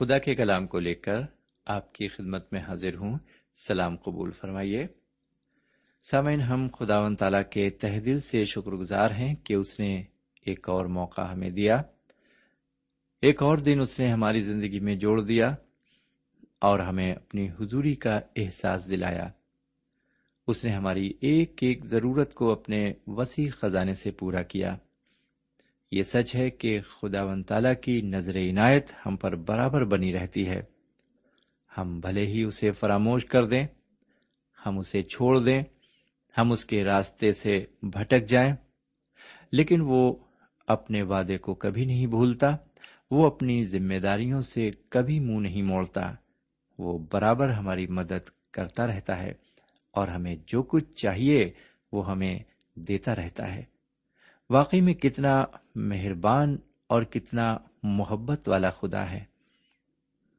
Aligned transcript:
خدا 0.00 0.18
کے 0.18 0.34
کلام 0.34 0.66
کو 0.66 0.78
لے 0.78 0.94
کر 0.94 1.20
آپ 1.66 1.92
کی 1.92 2.08
خدمت 2.08 2.52
میں 2.52 2.60
حاضر 2.60 2.94
ہوں۔ 2.94 3.18
سلام 3.54 3.96
قبول 3.96 4.30
فرمائیے۔ 4.30 4.86
سامعین، 6.02 6.40
ہم 6.40 6.68
خدا 6.78 7.00
و 7.00 7.14
تعالی 7.14 7.38
کے 7.50 7.70
تہ 7.70 8.00
دل 8.00 8.20
سے 8.20 8.44
شکر 8.44 8.70
گزار 8.70 9.10
ہیں 9.10 9.34
کہ 9.34 9.54
اس 9.54 9.80
نے 9.80 10.02
ایک 10.46 10.68
اور 10.68 10.86
موقع 10.86 11.20
ہمیں 11.20 11.50
دیا۔ 11.50 11.82
ایک 13.22 13.42
اور 13.42 13.58
دن 13.58 13.80
اس 13.80 13.98
نے 13.98 14.06
ہماری 14.06 14.40
زندگی 14.40 14.80
میں 14.80 14.96
جوڑ 14.96 15.22
دیا 15.22 15.54
اور 16.60 16.78
ہمیں 16.78 17.12
اپنی 17.12 17.48
حضوری 17.60 17.94
کا 17.94 18.20
احساس 18.36 18.90
دلایا۔ 18.90 19.30
اس 20.46 20.64
نے 20.64 20.72
ہماری 20.72 21.12
ایک 21.20 21.58
ایک 21.60 21.84
ضرورت 21.84 22.34
کو 22.34 22.52
اپنے 22.52 22.92
وسیع 23.06 23.50
خزانے 23.50 23.94
سے 23.94 24.10
پورا 24.10 24.42
کیا۔ 24.42 24.76
یہ 25.90 26.02
سچ 26.02 26.34
ہے 26.34 26.50
کہ 26.50 26.80
خدا 26.80 27.24
و 27.24 27.42
تعالی 27.42 27.74
کی 27.82 28.00
نظر 28.00 28.36
عنایت 28.36 28.90
ہم 29.06 29.16
پر 29.16 29.34
برابر 29.34 29.84
بنی 29.84 30.12
رہتی 30.12 30.48
ہے۔ 30.48 30.62
ہم 31.78 32.00
بھلے 32.00 32.26
ہی 32.26 32.42
اسے 32.42 32.70
فراموش 32.70 33.24
کر 33.24 33.44
دیں، 33.44 33.66
ہم 34.66 34.78
اسے 34.78 35.02
چھوڑ 35.02 35.38
دیں، 35.38 35.62
ہم 36.38 36.52
اس 36.52 36.64
کے 36.64 36.84
راستے 36.84 37.32
سے 37.32 37.64
بھٹک 37.82 38.28
جائیں۔ 38.28 38.56
لیکن 39.52 39.80
وہ 39.80 40.16
اپنے 40.66 41.02
وعدے 41.02 41.38
کو 41.38 41.54
کبھی 41.54 41.84
نہیں 41.84 42.06
بھولتا، 42.06 42.56
وہ 43.10 43.26
اپنی 43.26 43.64
ذمہ 43.64 43.98
داریوں 43.98 44.40
سے 44.40 44.70
کبھی 44.88 45.20
منہ 45.20 45.40
نہیں 45.40 45.62
موڑتا۔ 45.62 46.14
وہ 46.78 46.98
برابر 47.12 47.48
ہماری 47.48 47.86
مدد 47.86 48.50
کرتا 48.50 48.86
رہتا 48.86 49.22
ہے 49.22 49.32
اور 49.90 50.08
ہمیں 50.08 50.36
جو 50.46 50.62
کچھ 50.62 50.94
چاہیے 50.94 51.50
وہ 51.92 52.10
ہمیں 52.10 52.38
دیتا 52.74 53.14
رہتا 53.14 53.54
ہے۔ 53.54 53.79
واقعی 54.50 54.80
میں 54.80 54.94
کتنا 54.94 55.44
مہربان 55.74 56.56
اور 56.86 57.02
کتنا 57.02 57.56
محبت 57.82 58.48
والا 58.48 58.70
خدا 58.70 59.10
ہے۔ 59.10 59.24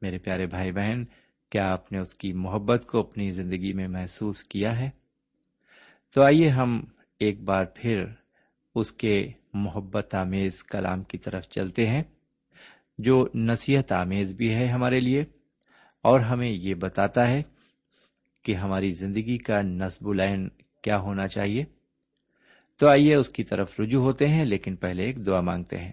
میرے 0.02 0.18
پیارے 0.18 0.46
بھائی 0.46 0.72
بہن، 0.72 1.04
کیا 1.50 1.72
آپ 1.72 1.92
نے 1.92 1.98
اس 1.98 2.14
کی 2.14 2.32
محبت 2.32 2.86
کو 2.86 2.98
اپنی 2.98 3.30
زندگی 3.30 3.72
میں 3.72 3.88
محسوس 3.88 4.44
کیا 4.44 4.78
ہے؟ 4.78 4.90
تو 6.14 6.22
آئیے 6.22 6.48
ہم 6.48 6.84
ایک 7.18 7.40
بار 7.40 7.64
پھر 7.74 8.04
اس 8.74 8.92
کے 8.92 9.30
محبت 9.54 10.14
آمیز 10.14 10.64
کلام 10.64 11.02
کی 11.02 11.18
طرف 11.18 11.48
چلتے 11.48 11.86
ہیں، 11.86 12.02
جو 12.98 13.28
نصیحت 13.34 13.92
آمیز 13.92 14.34
بھی 14.34 14.54
ہے 14.54 14.66
ہمارے 14.66 15.00
لیے، 15.00 15.24
اور 16.02 16.20
ہمیں 16.20 16.50
یہ 16.50 16.74
بتاتا 16.74 17.28
ہے 17.28 17.42
کہ 18.42 18.54
ہماری 18.54 18.90
زندگی 18.90 19.38
کا 19.38 19.62
نصب 19.62 20.08
العین 20.08 20.48
کیا 20.82 20.98
ہونا 20.98 21.28
چاہیے۔ 21.28 21.64
تو 22.82 22.88
آئیے 22.88 23.14
اس 23.14 23.28
کی 23.28 23.42
طرف 23.44 23.80
رجوع 23.80 24.02
ہوتے 24.02 24.26
ہیں، 24.28 24.44
لیکن 24.44 24.76
پہلے 24.76 25.04
ایک 25.04 25.26
دعا 25.26 25.40
مانگتے 25.40 25.78
ہیں۔ 25.78 25.92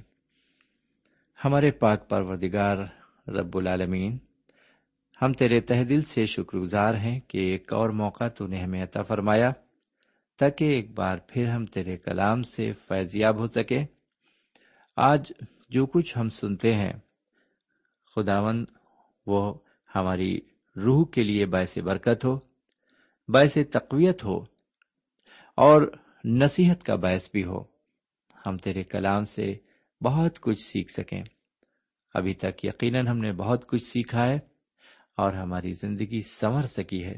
ہمارے 1.45 1.71
پاک 1.71 2.07
پروردگار 2.09 2.77
رب 3.27 3.57
العالمین، 3.57 4.17
ہم 5.21 5.33
تیرے 5.33 5.59
تہ 5.61 5.83
دل 5.83 6.01
سے 6.01 6.25
شکر 6.25 6.57
گزار 6.57 6.93
ہیں 6.93 7.19
کہ 7.27 7.37
ایک 7.37 7.73
اور 7.73 7.89
موقع 7.89 8.27
تو 8.27 8.47
نے 8.47 8.61
ہمیں 8.61 8.83
عطا 8.83 9.01
فرمایا، 9.01 9.51
تاکہ 10.39 10.65
ایک 10.65 10.91
بار 10.91 11.17
پھر 11.27 11.47
ہم 11.47 11.65
تیرے 11.65 11.97
کلام 11.97 12.43
سے 12.43 12.71
فیضیاب 12.87 13.37
ہو 13.37 13.45
سکے۔ 13.45 13.83
آج 14.97 15.31
جو 15.69 15.85
کچھ 15.85 16.17
ہم 16.17 16.29
سنتے 16.29 16.73
ہیں، 16.75 16.93
خداون، 18.15 18.65
وہ 19.27 19.57
ہماری 19.95 20.39
روح 20.75 21.05
کے 21.05 21.23
لیے 21.23 21.45
باعث 21.45 21.77
برکت 21.77 22.25
ہو، 22.25 22.39
باعث 23.29 23.57
تقویت 23.71 24.23
ہو، 24.23 24.43
اور 25.57 25.91
نصیحت 26.23 26.83
کا 26.83 26.95
باعث 26.95 27.31
بھی 27.31 27.43
ہو۔ 27.43 27.63
ہم 28.45 28.57
تیرے 28.57 28.83
کلام 28.83 29.25
سے 29.25 29.55
بہت 30.01 30.39
کچھ 30.39 30.61
سیکھ 30.61 30.91
سکیں۔ 30.91 31.23
ابھی 32.13 32.33
تک 32.33 32.65
یقیناً 32.65 33.07
ہم 33.07 33.17
نے 33.17 33.31
بہت 33.31 33.67
کچھ 33.67 33.83
سیکھا 33.83 34.29
ہے 34.29 34.39
اور 35.17 35.33
ہماری 35.33 35.73
زندگی 35.73 36.21
سنور 36.21 36.61
سکی 36.61 37.03
ہے۔ 37.03 37.17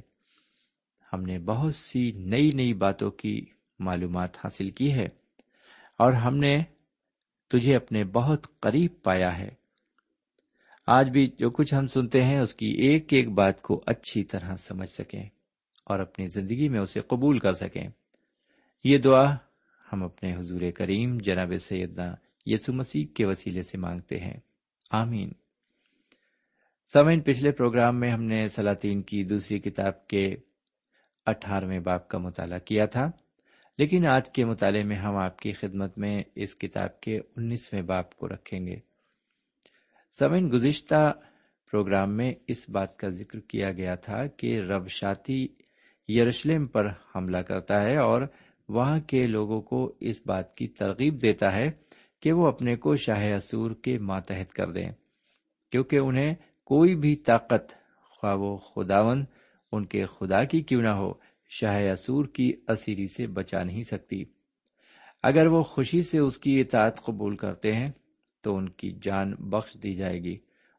ہم 1.14 1.22
نے 1.22 1.40
بہت 1.40 1.76
سی 1.76 2.12
نئی 2.12 2.52
نئی 2.52 2.74
باتوں 2.74 3.12
کی 3.12 3.46
معلومات 3.80 4.38
حاصل 4.38 4.70
کی 4.70 4.94
ہے 4.94 5.06
اور 5.98 6.14
ہم 6.14 6.38
نے 6.38 6.64
تجھے 7.50 7.76
اپنے 7.76 8.04
بہت 8.04 8.60
قریب 8.60 8.92
پایا 9.04 9.38
ہے۔ 9.38 9.50
آج 10.88 11.10
بھی 11.10 11.32
جو 11.38 11.50
کچھ 11.50 11.74
ہم 11.74 11.88
سنتے 11.88 12.24
ہیں، 12.24 12.40
اس 12.40 12.56
کی 12.56 12.68
ایک 12.68 13.14
ایک 13.14 13.30
بات 13.30 13.62
کو 13.62 13.84
اچھی 13.86 14.24
طرح 14.24 14.56
سمجھ 14.56 14.90
سکیں 14.90 15.24
اور 15.86 16.00
اپنی 16.00 16.28
زندگی 16.28 16.70
میں 16.70 16.80
اسے 16.80 17.00
قبول 17.00 17.40
کر 17.40 17.54
سکیں۔ 17.54 17.88
یہ 18.84 18.98
دعا 18.98 19.36
ہم 19.94 20.04
اپنے 20.04 20.36
حضور 20.36 20.62
کریم 20.76 21.18
جناب 21.18 21.54
سیدنا 21.60 22.16
یسو 22.46 22.74
مسیح 22.74 23.06
کے 23.16 23.26
وسیلے 23.26 23.62
سے 23.62 23.78
مانگتے 23.78 24.18
ہیں۔ 24.18 24.40
آمین۔ 24.92 25.32
سمین 26.94 27.22
پچھلے 27.22 27.52
پروگرام 27.52 28.00
میں 28.00 28.12
ہم 28.12 28.24
نے 28.24 28.48
سلاطین 28.48 29.02
کی 29.02 29.24
دوسری 29.24 29.60
کتاب 29.60 30.08
کے 30.08 30.36
اٹھارہویں 31.26 31.80
باپ 31.80 32.08
کا 32.08 32.18
مطالعہ 32.18 32.60
کیا 32.60 32.86
تھا، 32.86 33.12
لیکن 33.78 34.08
آج 34.08 34.30
کے 34.30 34.46
مطالعے 34.46 34.84
میں 34.84 34.96
ہم 34.96 35.16
آپ 35.16 35.38
کی 35.38 35.52
خدمت 35.52 35.98
میں 35.98 36.24
اس 36.36 36.56
کتاب 36.56 37.02
کے 37.02 37.20
انیسویں 37.36 37.82
باپ 37.82 38.16
کو 38.16 38.28
رکھیں 38.28 38.68
گے۔ 38.68 38.76
سمین 40.20 40.50
گزشتہ 40.50 41.14
پروگرام 41.72 42.18
میں 42.18 42.34
اس 42.48 42.70
بات 42.70 42.98
کا 42.98 43.10
ذکر 43.10 43.40
کیا 43.40 43.72
گیا 43.72 43.96
تھا 43.96 44.28
کہ 44.28 44.60
رب 44.60 44.88
شاتی 44.88 45.48
یروشلم 46.10 46.68
پر 46.68 46.86
حملہ 47.16 47.38
کرتا 47.38 47.82
ہے 47.82 47.98
اور 47.98 48.22
وہاں 48.72 49.00
کے 49.00 49.28
لوگوں 49.28 49.62
کو 49.62 49.96
اس 50.00 50.22
بات 50.26 50.56
کی 50.56 50.68
ترغیب 50.68 51.22
دیتا 51.22 51.56
ہے 51.56 51.72
کہ 52.22 52.32
وہ 52.32 52.48
اپنے 52.48 52.76
کو 52.76 52.96
شاہ 52.96 53.34
اسور 53.36 53.72
کے 53.72 53.98
ماتحت 53.98 54.54
کر 54.54 54.72
دیں، 54.72 54.92
کیونکہ 55.72 55.98
انہیں 55.98 56.36
کوئی 56.66 56.96
بھی 56.96 57.16
طاقت، 57.16 57.72
خواہ 58.04 58.36
و 58.36 58.58
خداون، 58.58 59.26
ان 59.72 59.86
کے 59.86 60.06
خدا 60.06 60.44
کی 60.44 60.62
کیوں 60.62 60.82
نہ 60.82 60.90
ہو، 60.90 61.14
شاہ 61.50 61.92
اسور 61.92 62.26
کی 62.26 62.52
اسیری 62.68 63.08
سے 63.08 63.28
بچا 63.28 63.64
نہیں 63.64 63.84
سکتی۔ 63.84 64.24
اگر 65.24 65.48
وہ 65.48 65.62
خوشی 65.62 66.02
سے 66.02 66.20
اس 66.20 66.38
کی 66.38 66.60
اطاعت 66.60 67.04
قبول 67.04 67.36
کرتے 67.36 67.74
ہیں، 67.74 67.92
تو 68.44 68.56
ان 68.56 68.70
کی 68.70 68.92
جان 69.02 69.34
بخش 69.40 69.78
دی 69.84 69.94
جائے 69.96 70.20
گی 70.20 70.38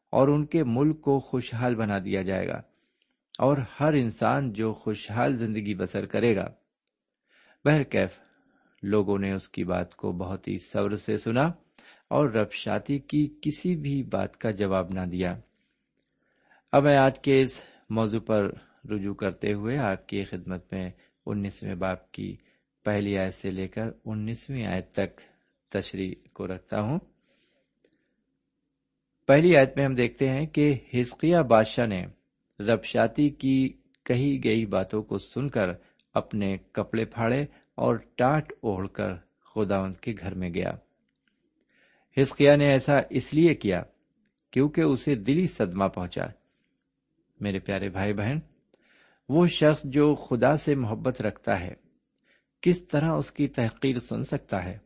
اور 0.09 0.27
ان 0.27 0.45
کے 0.45 0.63
ملک 0.63 1.01
کو 1.01 1.19
خوشحال 1.19 1.75
بنا 1.75 1.99
دیا 1.99 2.21
جائے 2.21 2.47
گا 2.47 2.61
اور 3.39 3.57
ہر 3.79 3.93
انسان 3.93 4.53
جو 4.53 4.73
خوشحال 4.73 5.37
زندگی 5.37 5.75
بسر 5.75 6.05
کرے 6.05 6.35
گا۔ 6.35 6.49
بہرکیف، 7.65 8.19
لوگوں 8.83 9.17
نے 9.17 9.31
اس 9.31 9.49
کی 9.49 9.63
بات 9.63 9.95
کو 9.95 10.11
بہت 10.11 10.47
ہی 10.47 10.57
صبر 10.57 10.95
سے 10.95 11.17
سنا 11.17 11.51
اور 12.07 12.29
رب 12.29 12.51
شاتی 12.51 12.99
کی 12.99 13.37
کسی 13.41 13.75
بھی 13.75 14.03
بات 14.03 14.37
کا 14.37 14.51
جواب 14.51 14.89
نہ 14.89 15.05
دیا۔ 15.11 15.35
اب 16.71 16.83
میں 16.83 16.97
آج 16.97 17.19
کے 17.19 17.41
اس 17.41 17.63
موضوع 17.89 18.19
پر 18.19 18.49
رجوع 18.89 19.13
کرتے 19.13 19.53
ہوئے 19.53 19.77
آپ 19.77 20.07
کی 20.07 20.23
خدمت 20.23 20.73
میں 20.73 20.91
انیسویں 21.25 21.75
باپ 21.75 22.11
کی 22.11 22.35
پہلی 22.83 23.17
آیت 23.17 23.33
سے 23.33 23.51
لے 23.51 23.67
کر 23.67 23.89
انیسویں 24.05 24.65
آیت 24.65 24.91
تک 24.91 25.21
تشریح 25.69 26.13
کو 26.33 26.47
رکھتا 26.47 26.81
ہوں۔ 26.81 26.99
پہلی 29.27 29.57
آیت 29.57 29.77
میں 29.77 29.85
ہم 29.85 29.95
دیکھتے 29.95 30.29
ہیں 30.29 30.45
کہ 30.45 30.75
ہسقیہ 30.93 31.37
بادشاہ 31.37 31.85
نے 31.85 32.05
رب 32.59 32.83
شاتی 32.83 33.29
کی 33.29 33.73
کہی 34.03 34.43
گئی 34.43 34.65
باتوں 34.65 35.03
کو 35.03 35.17
سن 35.17 35.49
کر 35.49 35.73
اپنے 36.13 36.57
کپڑے 36.71 37.05
پھاڑے 37.05 37.45
اور 37.75 37.95
ٹاٹ 37.95 38.53
اوڑھ 38.61 38.89
کر 38.89 39.15
خداوند 39.55 39.95
کے 39.95 40.13
گھر 40.19 40.33
میں 40.33 40.49
گیا۔ 40.53 40.71
ہسکیا 42.21 42.55
نے 42.55 42.65
ایسا 42.65 42.93
اس 43.09 43.33
لیے 43.33 43.55
کیا 43.55 43.83
کیونکہ 44.51 44.81
اسے 44.81 45.15
دلی 45.15 45.47
صدمہ 45.47 45.87
پہنچا۔ 45.87 46.25
میرے 47.39 47.59
پیارے 47.59 47.89
بھائی 47.89 48.13
بہن، 48.13 48.37
وہ 49.29 49.47
شخص 49.47 49.83
جو 49.83 50.15
خدا 50.15 50.57
سے 50.57 50.75
محبت 50.75 51.21
رکھتا 51.21 51.59
ہے، 51.59 51.73
کس 52.61 52.87
طرح 52.87 53.11
اس 53.11 53.31
کی 53.31 53.47
تحقیر 53.47 53.99
سن 53.99 54.23
سکتا 54.23 54.63
ہے؟ 54.63 54.77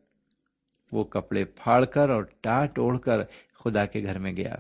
وہ 0.92 1.04
کپڑے 1.04 1.44
پھاڑ 1.44 1.86
کر 1.86 2.10
اور 2.10 2.24
ٹاٹ 2.42 2.80
اوڑھ 2.80 3.00
کر 3.00 3.24
خدا 3.54 3.86
کے 3.86 4.04
گھر 4.04 4.20
میں 4.20 4.32
گیا۔ 4.32 4.56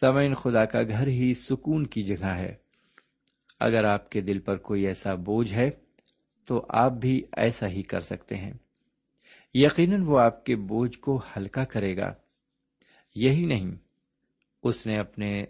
سمین 0.00 0.34
خدا 0.34 0.64
کا 0.64 0.82
گھر 0.82 1.06
ہی 1.06 1.34
سکون 1.34 1.86
کی 1.86 2.02
جگہ 2.02 2.26
ہے۔ 2.26 2.61
اگر 3.64 3.84
آپ 3.84 4.10
کے 4.10 4.20
دل 4.20 4.38
پر 4.38 4.56
کوئی 4.56 4.86
ایسا 4.86 5.14
بوجھ 5.14 5.52
ہے، 5.52 5.70
تو 6.44 6.66
آپ 6.68 6.92
بھی 6.92 7.22
ایسا 7.36 7.68
ہی 7.68 7.82
کر 7.82 8.00
سکتے 8.00 8.36
ہیں۔ 8.36 8.52
یقیناً 9.54 10.02
وہ 10.02 10.20
آپ 10.20 10.44
کے 10.44 10.56
بوجھ 10.56 10.98
کو 10.98 11.22
ہلکا 11.36 11.64
کرے 11.64 11.96
گا۔ 11.96 12.14
یہی 13.14 13.46
نہیں، 13.46 13.70
اس 14.62 14.86
نے 14.86 14.98
اپنے 14.98 15.44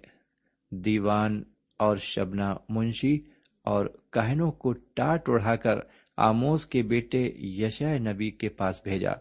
دیوان 0.70 1.42
اور 1.76 1.96
شبنا 1.96 2.54
منشی 2.68 3.18
اور 3.62 3.86
کہنوں 4.10 4.52
کو 4.52 4.72
ٹاٹ 4.72 5.28
اڑا 5.28 5.56
کر 5.56 5.74
آموز 6.16 6.66
کے 6.66 6.82
بیٹے 6.82 7.22
یشا 7.38 7.98
نبی 7.98 8.30
کے 8.30 8.48
پاس 8.48 8.82
بھیجا۔ 8.84 9.12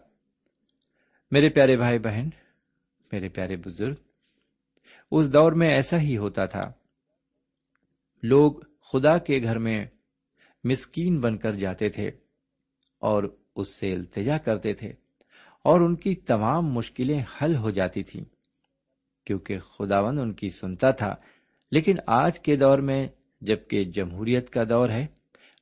میرے 1.30 1.48
پیارے 1.48 1.76
بھائی 1.76 1.98
بہن، 1.98 2.28
میرے 3.12 3.28
پیارے 3.28 3.56
بزرگ، 3.56 3.94
اس 5.10 5.32
دور 5.32 5.52
میں 5.52 5.68
ایسا 5.68 6.00
ہی 6.00 6.16
ہوتا 6.16 6.46
تھا۔ 6.46 6.72
لوگ 8.22 8.52
خدا 8.84 9.18
کے 9.18 9.42
گھر 9.42 9.58
میں 9.58 9.86
مسکین 10.64 11.20
بن 11.20 11.36
کر 11.36 11.52
جاتے 11.52 11.88
تھے 11.88 12.10
اور 12.98 13.24
اس 13.56 13.68
سے 13.68 13.92
التجا 13.92 14.38
کرتے 14.38 14.72
تھے 14.74 14.92
اور 15.64 15.80
ان 15.80 15.96
کی 15.96 16.14
تمام 16.14 16.66
مشکلیں 16.66 17.20
حل 17.20 17.56
ہو 17.56 17.70
جاتی 17.70 18.02
تھیں، 18.02 18.24
کیونکہ 19.26 19.58
خداون 19.58 20.18
ان 20.18 20.32
کی 20.32 20.48
سنتا 20.48 20.90
تھا۔ 20.90 21.14
لیکن 21.70 21.96
آج 22.06 22.40
کے 22.40 22.56
دور 22.56 22.78
میں، 22.78 23.08
جبکہ 23.40 23.84
جمہوریت 23.84 24.50
کا 24.50 24.64
دور 24.68 24.88
ہے 24.88 25.06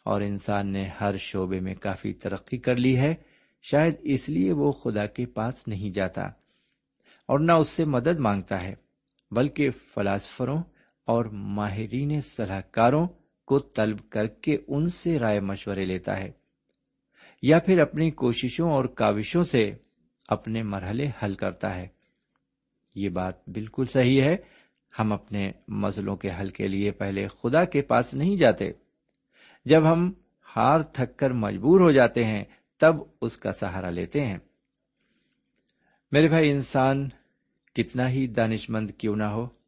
اور 0.05 0.21
انسان 0.21 0.73
نے 0.73 0.89
ہر 1.00 1.17
شعبے 1.17 1.61
میں 1.61 1.75
کافی 1.75 2.12
ترقی 2.12 2.59
کر 2.59 2.77
لی 2.77 2.97
ہے، 2.97 3.15
شاید 3.62 3.95
اس 4.03 4.29
لیے 4.29 4.53
وہ 4.53 4.73
خدا 4.73 5.07
کے 5.07 5.27
پاس 5.27 5.69
نہیں 5.69 5.91
جاتا 5.91 6.23
اور 7.27 7.39
نہ 7.39 7.53
اس 7.53 7.69
سے 7.69 7.85
مدد 7.85 8.19
مانگتا 8.19 8.62
ہے، 8.62 8.75
بلکہ 9.31 9.71
فلاسفروں 9.71 10.62
اور 11.07 11.25
ماہرین 11.25 12.21
صلاح 12.21 12.61
کاروں 12.61 13.07
کو 13.47 13.59
طلب 13.59 14.09
کر 14.11 14.26
کے 14.26 14.57
ان 14.69 14.87
سے 14.87 15.19
رائے 15.19 15.40
مشورے 15.40 15.85
لیتا 15.85 16.19
ہے، 16.19 16.30
یا 17.42 17.59
پھر 17.59 17.80
اپنی 17.80 18.11
کوششوں 18.11 18.71
اور 18.71 18.85
کاوشوں 18.85 19.42
سے 19.42 19.73
اپنے 20.28 20.62
مرحلے 20.62 21.11
حل 21.25 21.35
کرتا 21.35 21.76
ہے۔ 21.76 21.88
یہ 22.95 23.09
بات 23.09 23.49
بالکل 23.49 23.85
صحیح 23.85 24.23
ہے۔ 24.23 24.37
ہم 24.99 25.12
اپنے 25.12 25.52
مسلوں 25.69 26.16
کے 26.16 26.28
حل 26.40 26.50
کے 26.50 26.69
لیے 26.69 26.90
پہلے 26.90 27.26
خدا 27.28 27.64
کے 27.64 27.83
پاس 27.83 28.14
نہیں 28.14 28.37
جاتے۔ 28.37 28.71
جب 29.64 29.92
ہم 29.92 30.12
ہار 30.57 30.80
تھک 30.80 31.19
کر 31.19 31.30
مجبور 31.30 31.80
ہو 31.80 31.90
جاتے 31.90 32.25
ہیں، 32.25 32.45
تب 32.78 32.95
اس 33.21 33.37
کا 33.37 33.52
سہارا 33.52 33.90
لیتے 33.90 34.26
ہیں۔ 34.26 34.38
میرے 36.12 36.28
بھائی، 36.28 36.50
انسان 36.50 37.09
کتنا 37.75 38.09
ہی 38.09 38.26
دانش 38.26 38.71
مند 38.71 38.90
کیوں 38.90 39.16
نہ 39.16 39.25
ہو 39.25 39.60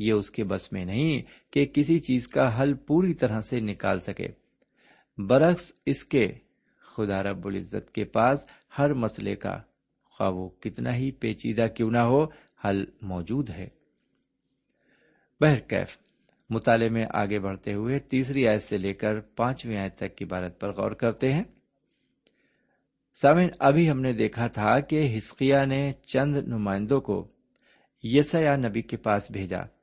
یہ 0.00 0.12
اس 0.12 0.30
کے 0.30 0.44
بس 0.44 0.72
میں 0.72 0.84
نہیں 0.84 1.22
کہ 1.52 1.66
کسی 1.66 1.98
چیز 1.98 2.28
کا 2.28 2.62
حل 2.62 2.74
پوری 2.74 3.14
طرح 3.14 3.40
سے 3.40 3.60
نکال 3.60 4.00
سکے۔ 4.00 4.28
برعکس، 5.18 5.72
اس 5.86 6.04
کے 6.04 6.32
خدا 6.78 7.22
رب 7.22 7.46
العزت 7.46 7.90
کے 7.90 8.04
پاس 8.04 8.46
ہر 8.78 8.92
مسئلے 8.92 9.36
کا 9.36 9.58
خواہ 10.04 10.30
وہ 10.30 10.48
کتنا 10.48 10.96
ہی 10.96 11.10
پیچیدہ 11.10 11.66
کیوں 11.76 11.90
نہ 11.90 11.98
ہو، 11.98 12.24
حل 12.64 12.84
موجود 13.02 13.50
ہے۔ 13.50 13.68
بہرکیف، 15.40 15.98
مطالعے 16.50 16.88
میں 16.88 17.04
آگے 17.14 17.38
بڑھتے 17.38 17.74
ہوئے 17.74 17.98
تیسری 17.98 18.48
آیت 18.48 18.62
سے 18.62 18.78
لے 18.78 18.94
کر 18.94 19.20
پانچویں 19.20 19.76
آیت 19.76 19.96
تک 19.96 20.16
کی 20.16 20.24
بارت 20.24 20.60
پر 20.60 20.72
غور 20.72 20.90
کرتے 20.90 21.32
ہیں۔ 21.32 21.44
سامن 23.22 23.48
ابھی 23.58 23.90
ہم 23.90 24.00
نے 24.00 24.12
دیکھا 24.12 24.46
تھا 24.46 24.80
کہ 24.80 25.16
ہسکیا 25.18 25.64
نے 25.64 25.92
چند 25.92 26.36
نمائندوں 26.36 27.00
کو 27.00 27.28
یسیا 28.02 28.56
نبی 28.56 28.82
کے 28.82 28.96
پاس 28.96 29.30
بھیجا۔ 29.30 29.79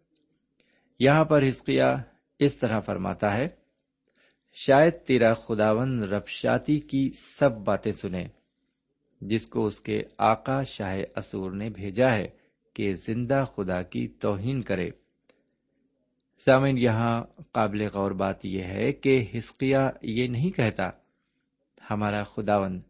یہاں 1.00 1.26
پر 1.26 1.44
ہسکیا 1.50 1.96
اس 2.40 2.56
طرح 2.56 2.80
فرماتا 2.80 3.36
ہے، 3.36 3.48
شاید 4.54 4.94
تیرا 5.06 5.34
خداون 5.34 6.04
رفشاتی 6.04 6.80
کی 6.80 7.12
سب 7.16 7.52
باتیں 7.52 7.92
سنے 7.92 8.28
جس 9.22 9.48
کو 9.48 9.66
اس 9.66 9.80
کے 9.80 10.02
آقا 10.18 10.64
شاہ 10.64 10.98
اسور 11.16 11.52
نے 11.52 11.70
بھیجا 11.70 12.16
ہے 12.16 12.28
کہ 12.74 12.94
زندہ 12.94 13.46
خدا 13.56 13.82
کی 13.82 14.08
توہین 14.08 14.62
کرے۔ 14.62 14.90
سامن 16.46 16.78
یہاں 16.78 17.24
قابل 17.52 17.88
غور 17.94 18.12
بات 18.12 18.46
یہ 18.46 18.64
ہے 18.64 18.92
کہ 18.92 19.26
ہسکیا 19.38 19.90
یہ 20.02 20.28
نہیں 20.28 20.50
کہتا، 20.50 20.90
ہمارا 21.90 22.24
خداون 22.24 22.82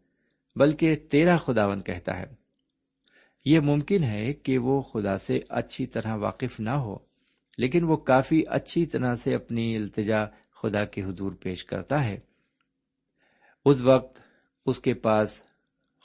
بلکہ 0.56 0.96
تیرا 0.96 1.36
خداون 1.36 1.82
کہتا 1.82 2.20
ہے۔ 2.20 2.26
یہ 3.44 3.60
ممکن 3.60 4.04
ہے 4.04 4.32
کہ 4.32 4.58
وہ 4.58 4.82
خدا 4.82 5.18
سے 5.18 5.38
اچھی 5.48 5.86
طرح 5.86 6.14
واقف 6.14 6.60
نہ 6.60 6.70
ہو۔ 6.70 7.07
لیکن 7.58 7.84
وہ 7.84 7.96
کافی 7.96 8.42
اچھی 8.48 8.86
طرح 8.86 9.14
سے 9.14 9.34
اپنی 9.34 9.76
التجا 9.76 10.24
خدا 10.62 10.84
کے 10.84 11.02
حضور 11.02 11.32
پیش 11.32 11.64
کرتا 11.64 12.04
ہے۔ 12.04 12.18
اس 13.64 13.80
وقت 13.80 14.20
اس 14.66 14.80
کے 14.80 14.94
پاس، 14.94 15.42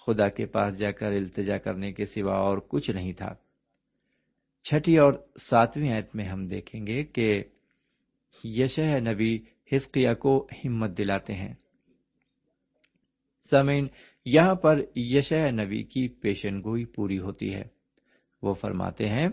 خدا 0.06 0.30
کے 0.30 0.46
پاس 0.46 0.78
جا 0.78 0.92
کر 0.92 1.12
التجا 1.12 1.58
کرنے 1.58 1.94
کے 1.94 2.06
سوا 2.06 2.36
اور 2.36 2.58
کچھ 2.58 2.92
نہیں 2.92 3.14
تھا۔ 3.14 3.36
چھٹی 4.64 4.98
اور 4.98 5.14
ساتویں 5.42 5.92
آیت 5.92 6.16
میں 6.16 6.26
ہم 6.26 6.48
دیکھیں 6.48 6.88
گے 6.88 7.04
کہ 7.04 7.44
یشہ 8.44 9.00
نبی 9.00 9.40
ہسکیا 9.76 10.14
کو 10.14 10.48
ہمت 10.66 10.98
دلاتے 10.98 11.34
ہیں۔ 11.34 11.54
سمین 13.50 13.88
یہاں 14.26 14.56
پر 14.56 14.82
یشہ 14.96 15.52
نبی 15.52 15.84
کی 15.84 16.08
پیشن 16.08 16.60
گوئی 16.60 16.86
پوری 16.86 17.20
ہوتی 17.20 17.54
ہے۔ 17.54 17.64
وہ 18.42 18.54
فرماتے 18.54 19.10
ہیں 19.10 19.28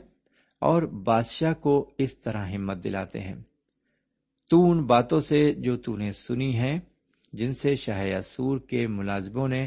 اور 0.61 0.83
بادشاہ 0.83 1.53
کو 1.53 1.91
اس 1.99 2.19
طرح 2.19 2.47
ہمت 2.49 2.85
دلاتے 2.85 3.21
ہیں۔ 3.21 3.35
تو 4.51 4.71
ان 4.71 4.85
باتوں 4.85 5.21
سے 5.21 5.55
جو 5.55 5.77
تو 5.77 5.97
نے 5.97 6.13
سنی 6.13 6.59
ہے 6.59 6.79
جن 7.33 7.53
سے 7.53 7.75
شاہ 7.75 8.21
سور 8.21 8.59
کے 8.59 8.87
ملازموں 8.87 9.49
نے 9.49 9.67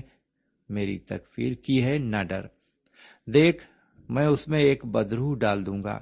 میری 0.69 0.99
تکفیر 0.99 1.53
کی 1.53 1.83
ہے، 1.83 1.97
نہ 1.97 2.23
ڈر۔ 2.23 2.41
دیکھ، 3.25 3.65
میں 4.09 4.27
اس 4.27 4.47
میں 4.47 4.59
ایک 4.59 4.85
بدرو 4.85 5.33
ڈال 5.33 5.65
دوں 5.65 5.83
گا 5.83 5.99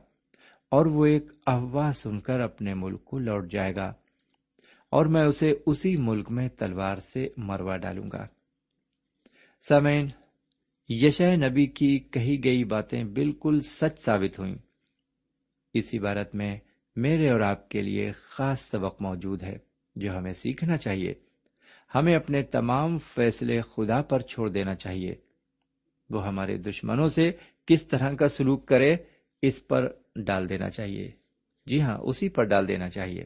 اور 0.72 0.86
وہ 0.86 1.06
ایک 1.06 1.26
افواہ 1.46 1.92
سن 1.92 2.20
کر 2.20 2.40
اپنے 2.40 2.74
ملک 2.74 3.04
کو 3.04 3.20
لوٹ 3.20 3.52
جائے 3.52 3.76
گا 3.76 3.94
اور 4.90 5.06
میں 5.06 5.24
اسے 5.24 5.54
اسی 5.66 5.98
ملک 5.98 6.32
میں 6.32 6.50
تلوار 6.50 6.98
سے 6.98 7.28
مروا 7.38 7.78
ڈالوں 7.78 8.12
گا۔ 8.12 8.28
سمین 9.68 10.08
یشہ 10.90 11.36
نبی 11.36 11.66
کی 11.66 12.00
کہی 12.00 12.44
گئی 12.44 12.64
باتیں 12.64 13.04
بالکل 13.04 13.60
سچ 13.60 14.00
ثابت 14.00 14.40
ہوئیں۔ 14.40 14.56
اس 15.74 15.94
عبارت 15.94 16.36
میں 16.36 16.60
میرے 16.96 17.30
اور 17.30 17.40
آپ 17.40 17.70
کے 17.70 17.82
لیے 17.82 18.12
خاص 18.12 18.62
سبق 18.62 19.02
موجود 19.02 19.44
ہے 19.44 19.58
جو 19.96 20.18
ہمیں 20.18 20.34
سیکھنا 20.34 20.78
چاہیے۔ 20.78 21.14
ہمیں 21.96 22.16
اپنے 22.16 22.44
تمام 22.44 22.98
فیصلے 22.98 23.62
خدا 23.62 24.02
پر 24.02 24.20
چھوڑ 24.20 24.50
دینا 24.50 24.76
چاہیے۔ 24.76 25.16
وہ 26.10 26.28
ہمارے 26.28 26.58
دشمنوں 26.58 27.08
سے 27.08 27.32
کس 27.66 27.88
طرح 27.88 28.14
کا 28.14 28.28
سلوک 28.28 28.68
کرے، 28.68 28.96
اس 29.42 29.68
پر 29.68 29.92
ڈال 30.16 30.50
دینا 30.50 30.70
چاہیے۔ 30.70 31.12
جی 31.66 31.82
ہاں 31.82 31.98
اسی 31.98 32.30
پر 32.30 32.44
ڈال 32.44 32.68
دینا 32.68 32.90
چاہیے۔ 32.90 33.26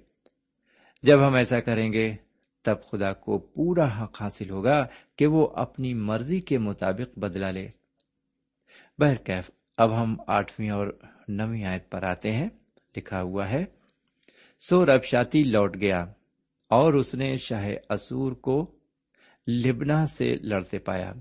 جب 1.04 1.28
ہم 1.28 1.34
ایسا 1.34 1.60
کریں 1.60 1.94
گے، 1.94 2.16
تب 2.62 2.84
خدا 2.84 3.14
کو 3.14 3.38
پورا 3.38 4.04
حق 4.04 4.22
حاصل 4.22 4.50
ہوگا 4.50 4.88
کہ 5.16 5.28
وہ 5.28 5.48
اپنی 5.48 5.94
مرضی 5.94 6.42
کے 6.42 6.58
مطابق 6.58 7.20
بدلا 7.20 7.52
لے۔ 7.52 7.68
بہرکیف، 9.00 9.52
اب 9.78 10.02
ہم 10.02 10.16
آٹھویں 10.28 10.70
اور 10.70 10.88
نویں 11.28 11.66
آیت 11.66 11.90
پر 11.90 12.04
آتے 12.04 12.32
ہیں، 12.32 12.50
لکھا 12.98 13.22
ہوا 13.22 13.50
ہے، 13.50 13.66
سو 14.60 14.86
ربشاتی 14.86 15.44
لوٹ 15.44 15.78
گیا 15.82 16.06
اور 16.70 16.94
اس 16.94 17.16
نے 17.16 17.38
شاہ 17.38 17.70
اسور 17.90 18.32
کو 18.32 18.72
لبنا 19.48 20.06
سے 20.06 20.36
لڑتے 20.42 20.80
پایا، 20.80 21.12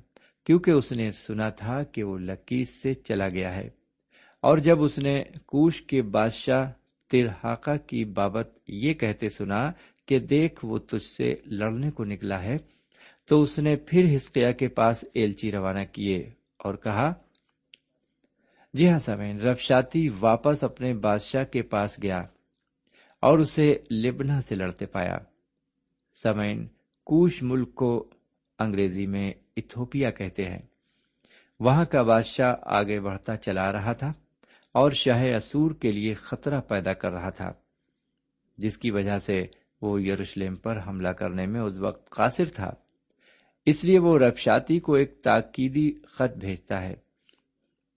کیونکہ 0.46 0.70
اس 0.70 0.92
نے 0.92 1.10
سنا 1.10 1.48
تھا 1.48 1.82
کہ 1.82 2.02
وہ 2.02 2.18
لکیس 2.18 2.82
سے 2.82 2.94
چلا 2.94 3.28
گیا 3.28 3.54
ہے۔ 3.54 3.68
اور 4.42 4.58
جب 4.58 4.82
اس 4.82 4.98
نے 4.98 5.22
کوش 5.46 5.82
کے 5.82 6.02
بادشاہ 6.02 6.72
ترحاقہ 7.10 7.76
کی 7.86 8.04
بابت 8.04 8.58
یہ 8.68 8.94
کہتے 8.94 9.28
سنا 9.28 9.72
کہ 10.08 10.18
دیکھ 10.18 10.64
وہ 10.64 10.78
تجھ 10.78 11.06
سے 11.06 11.34
لڑنے 11.46 11.90
کو 11.90 12.04
نکلا 12.04 12.42
ہے، 12.42 12.56
تو 13.26 13.42
اس 13.42 13.58
نے 13.58 13.76
پھر 13.76 14.16
ہسکیا 14.16 14.52
کے 14.52 14.68
پاس 14.68 15.04
ایلچی 15.14 15.52
روانہ 15.52 15.84
کیے 15.92 16.30
اور 16.58 16.74
کہا 16.74 17.14
جی 18.74 18.88
ہاں 18.88 18.98
سمین 18.98 19.40
رفشاتی 19.40 20.08
واپس 20.20 20.64
اپنے 20.64 20.94
بادشاہ 20.94 21.44
کے 21.44 21.62
پاس 21.62 22.02
گیا 22.02 22.22
اور 23.20 23.38
اسے 23.38 23.76
لبنا 23.90 24.40
سے 24.40 24.54
لڑتے 24.54 24.86
پایا۔ 24.86 25.18
سمین 26.22 26.66
کوش 27.04 27.42
ملک 27.42 27.74
کو 27.74 28.08
انگریزی 28.58 29.06
میں 29.06 29.32
اتھوپیا 29.56 30.10
کہتے 30.10 30.44
ہیں۔ 30.44 30.62
وہاں 31.60 31.84
کا 31.84 32.02
بادشاہ 32.02 32.54
آگے 32.62 33.00
بڑھتا 33.00 33.36
چلا 33.36 33.72
رہا 33.72 33.92
تھا 33.92 34.12
اور 34.72 34.90
شاہ 34.90 35.36
اسور 35.36 35.70
کے 35.70 35.90
لیے 35.90 36.14
خطرہ 36.14 36.60
پیدا 36.60 36.92
کر 36.92 37.10
رہا 37.10 37.30
تھا، 37.30 37.52
جس 38.58 38.78
کی 38.78 38.90
وجہ 38.90 39.18
سے 39.18 39.46
وہ 39.82 40.02
یروشلم 40.02 40.56
پر 40.56 40.78
حملہ 40.86 41.08
کرنے 41.08 41.46
میں 41.46 41.60
اس 41.60 41.78
وقت 41.78 42.10
قاصر 42.10 42.44
تھا۔ 42.44 42.70
اس 43.66 43.84
لیے 43.84 43.98
وہ 43.98 44.18
ربشاتی 44.18 44.80
کو 44.80 44.94
ایک 44.94 45.22
تاکیدی 45.22 45.92
خط 46.06 46.36
بھیجتا 46.36 46.82
ہے۔ 46.82 47.03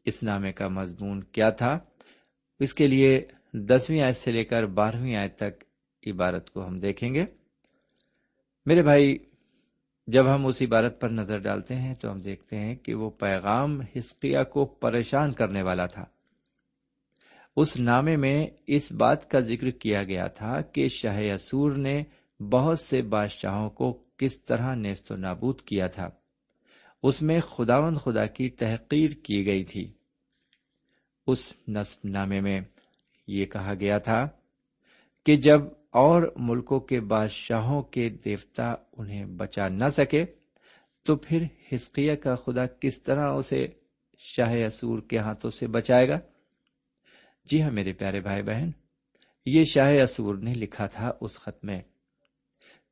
اس 0.08 0.24
نامے 0.24 0.52
کا 0.52 0.68
مضمون 0.68 1.24
کیا 1.24 1.50
تھا؟ 1.50 1.80
اس 2.60 2.74
کے 2.74 2.88
لیے 2.88 3.26
دسویں 3.54 4.02
آیت 4.02 4.16
سے 4.16 4.32
لے 4.32 4.44
کر 4.44 4.66
بارہویں 4.66 5.16
آیت 5.16 5.36
تک 5.36 5.64
عبارت 6.08 6.50
کو 6.50 6.68
ہم 6.68 6.80
دیکھیں 6.80 7.14
گے۔ 7.14 7.26
میرے 8.66 8.82
بھائی، 8.82 9.18
جب 10.08 10.36
ہم 10.36 10.46
اس 10.46 10.62
عبارت 10.62 11.02
پر 11.02 11.10
نظر 11.10 11.38
ڈالتے 11.38 11.76
ہیں 11.76 11.96
تو 11.96 12.12
ہم 12.12 12.20
دیکھتے 12.20 12.58
ہیں 12.58 12.76
کہ 12.76 12.94
وہ 12.94 13.10
پیغام 13.10 13.82
ہسکیا 13.82 14.44
کو 14.44 14.66
پریشان 14.66 15.34
کرنے 15.34 15.62
والا 15.62 15.86
تھا۔ 15.86 16.06
اس 17.56 17.78
نامے 17.78 18.16
میں 18.16 18.48
اس 18.68 18.92
بات 18.92 19.30
کا 19.30 19.40
ذکر 19.40 19.70
کیا 19.70 20.04
گیا 20.04 20.28
تھا 20.28 20.62
کہ 20.62 20.88
شاہ 20.88 21.22
اسور 21.34 21.72
نے 21.72 22.04
بہت 22.40 22.80
سے 22.80 23.02
بادشاہوں 23.02 23.70
کو 23.70 24.04
کس 24.18 24.46
طرح 24.46 24.76
نیست 24.76 25.12
و 25.12 25.16
نابود 25.16 25.62
کیا 25.62 25.88
تھا۔ 25.88 26.10
اس 27.04 27.22
میں 27.22 27.40
خداون 27.40 27.96
خدا 27.96 28.26
کی 28.26 28.50
تحقیر 28.50 29.10
کی 29.10 29.46
گئی 29.46 29.64
تھی۔ 29.64 29.97
اس 31.28 31.54
نصب 31.68 32.00
نامے 32.04 32.42
میں 32.42 32.62
یہ 33.28 33.46
کہا 33.46 33.74
گیا 33.80 33.98
تھا 33.98 34.30
کہ 35.26 35.36
جب 35.36 35.62
اور 35.90 36.34
ملکوں 36.36 36.80
کے 36.80 37.00
بادشاہوں 37.00 37.82
کے 37.82 38.10
دیوتا 38.10 38.76
انہیں 38.98 39.26
بچا 39.26 39.68
نہ 39.68 39.86
سکے، 39.86 40.26
تو 41.06 41.16
پھر 41.16 41.44
ہسکیہ 41.74 42.16
کا 42.16 42.36
خدا 42.36 42.66
کس 42.66 43.04
طرح 43.04 43.32
اسے 43.32 43.68
شاہ 44.18 44.66
اسور 44.66 45.00
کے 45.02 45.18
ہاتھوں 45.18 45.52
سے 45.52 45.68
بچائے 45.68 46.08
گا؟ 46.08 46.20
جی 47.46 47.62
ہاں 47.62 47.72
میرے 47.72 47.94
پیارے 47.94 48.20
بھائی 48.20 48.42
بہن، 48.42 48.70
یہ 49.46 49.64
شاہ 49.64 49.94
اسور 50.04 50.36
نے 50.36 50.54
لکھا 50.54 50.88
تھا 50.88 51.12
اس 51.22 51.40
خط 51.40 51.66
میں۔ 51.66 51.82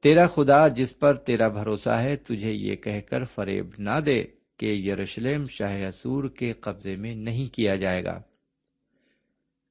تیرا 0.04 0.28
خدا 0.28 0.68
جس 0.68 1.00
پر 1.00 1.16
تیرا 1.16 1.48
بھروسہ 1.48 1.90
ہے، 1.90 2.16
تجھے 2.16 2.52
یہ 2.52 2.76
کہہ 2.76 3.02
کر 3.10 3.24
فریب 3.24 3.70
نہ 3.78 4.00
دے۔ 4.06 4.24
کہ 4.58 4.66
یروشلم 4.66 5.48
شاہ 5.48 5.88
اسور 5.88 6.30
کے 6.30 6.54
قبضے 6.54 6.96
میں 6.96 7.16
نہیں 7.16 7.54
کیا 7.54 7.76
جائے 7.76 8.04
گا۔ 8.04 8.22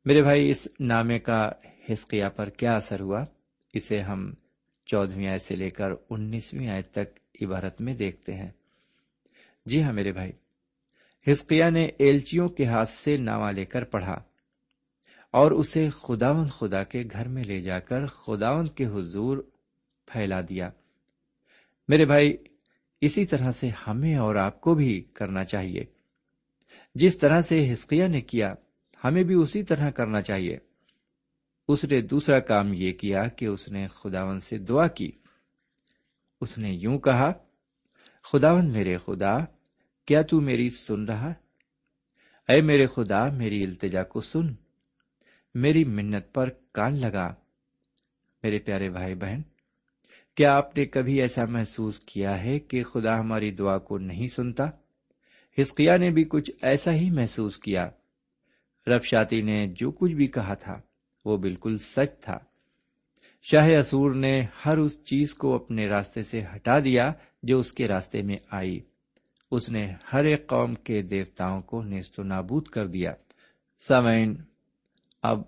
میرے 0.04 0.22
بھائی، 0.22 0.50
اس 0.50 0.68
نامے 0.80 1.18
کا 1.18 1.50
حسقیہ 1.92 2.28
پر 2.36 2.48
کیا 2.48 2.76
اثر 2.76 3.00
ہوا؟ 3.00 3.24
اسے 3.72 4.00
ہم 4.00 4.34
چودہویں 4.86 5.28
آیت 5.28 5.42
سے 5.42 5.56
لے 5.56 5.70
کر 5.70 5.90
انیسویں 6.10 6.68
آیت 6.68 6.92
تک 6.92 7.42
عبارت 7.42 7.80
میں 7.80 7.94
دیکھتے 7.94 8.34
ہیں۔ 8.34 8.50
جی 9.66 9.82
ہاں 9.82 9.92
میرے 9.92 10.12
بھائی 10.12 10.32
ہسکیا 11.30 11.70
نے 11.70 11.88
ایلچیوں 11.98 12.48
کے 12.48 12.64
ہاتھ 12.64 12.88
سے 12.88 13.16
نامہ 13.16 13.50
لے 13.50 13.64
کر 13.64 13.84
پڑھا 13.84 14.22
اور 15.30 15.52
اسے 15.52 15.90
خداون 15.90 16.48
خدا 16.48 16.84
کے 16.84 17.04
گھر 17.12 17.28
میں 17.28 17.44
لے 17.44 17.60
جا 17.60 17.78
کر 17.78 18.06
خداون 18.06 18.66
کے 18.66 18.86
حضور 18.86 19.38
پھیلا 20.06 20.40
دیا۔ 20.40 20.70
میرے 21.88 22.04
بھائی 22.04 22.36
اسی 23.04 23.26
طرح 23.26 23.52
سے 23.52 23.70
ہمیں 23.86 24.16
اور 24.16 24.34
آپ 24.34 24.60
کو 24.60 24.74
بھی 24.74 25.00
کرنا 25.00 25.44
چاہیے۔ 25.44 25.84
جس 26.94 27.18
طرح 27.18 27.40
سے 27.40 27.72
ہسکیا 27.72 28.06
نے 28.06 28.20
کیا، 28.20 28.54
ہمیں 29.04 29.22
بھی 29.22 29.34
اسی 29.34 29.62
طرح 29.62 29.90
کرنا 29.90 30.22
چاہیے۔ 30.22 30.58
اس 31.68 31.84
نے 31.84 32.00
دوسرا 32.00 32.40
کام 32.40 32.72
یہ 32.72 32.92
کیا 32.92 33.28
کہ 33.28 33.46
اس 33.46 33.68
نے 33.68 33.86
خداون 33.86 34.40
سے 34.40 34.58
دعا 34.58 34.86
کی۔ 34.86 35.12
اس 36.40 36.58
نے 36.58 36.70
یوں 36.70 36.98
کہا 36.98 37.32
خداون 38.32 38.72
میرے 38.72 38.96
خدا، 38.96 39.38
کیا 40.06 40.22
تو 40.22 40.40
میری 40.40 40.70
سن 40.70 41.04
رہا؟ 41.04 41.34
اے 42.48 42.62
میرے 42.62 42.86
خدا، 42.86 43.28
میری 43.28 43.62
التجا 43.62 44.02
کو 44.02 44.20
سن۔ 44.20 44.54
میری 45.54 45.84
منت 45.84 46.32
پر 46.32 46.50
کان 46.72 47.00
لگا۔ 47.00 47.34
میرے 48.42 48.58
پیارے 48.58 48.90
بھائی 48.90 49.14
بہن 49.14 49.42
کیا 50.34 50.56
آپ 50.56 50.76
نے 50.76 50.84
کبھی 50.84 51.20
ایسا 51.20 51.44
محسوس 51.44 52.00
کیا 52.00 52.44
ہے 52.44 52.58
کہ 52.58 52.82
خدا 52.82 53.20
ہماری 53.20 53.50
دعا 53.50 53.78
کو 53.78 53.98
نہیں 53.98 54.26
سنتا؟ 54.26 54.70
ہسکیا 55.60 55.96
نے 55.96 56.10
بھی 56.10 56.24
کچھ 56.24 56.50
ایسا 56.62 56.94
ہی 56.94 57.10
محسوس 57.10 57.58
کیا۔ 57.58 57.90
رب 58.86 59.02
شاتی 59.02 59.42
نے 59.42 59.66
جو 59.66 59.90
کچھ 59.90 60.12
بھی 60.12 60.26
کہا 60.26 60.54
تھا، 60.54 60.80
وہ 61.24 61.36
بالکل 61.36 61.78
سچ 61.78 62.20
تھا۔ 62.20 62.38
شاہ 63.42 63.68
اسور 63.78 64.14
نے 64.14 64.46
ہر 64.66 64.78
اس 64.78 65.04
چیز 65.04 65.34
کو 65.34 65.54
اپنے 65.54 65.88
راستے 65.88 66.22
سے 66.22 66.38
ہٹا 66.54 66.78
دیا 66.78 67.12
جو 67.42 67.58
اس 67.58 67.72
کے 67.72 67.88
راستے 67.88 68.22
میں 68.22 68.36
آئی۔ 68.50 68.80
اس 69.50 69.70
نے 69.70 69.92
ہر 70.12 70.24
ایک 70.24 70.46
قوم 70.46 70.74
کے 70.74 71.02
دیوتاؤں 71.02 71.62
کو 71.62 71.82
نیست 71.82 72.20
و 72.20 72.22
نابود 72.22 72.66
کر 72.66 72.86
دیا۔ 72.86 73.12
سامعین، 73.78 74.36
اب 75.22 75.42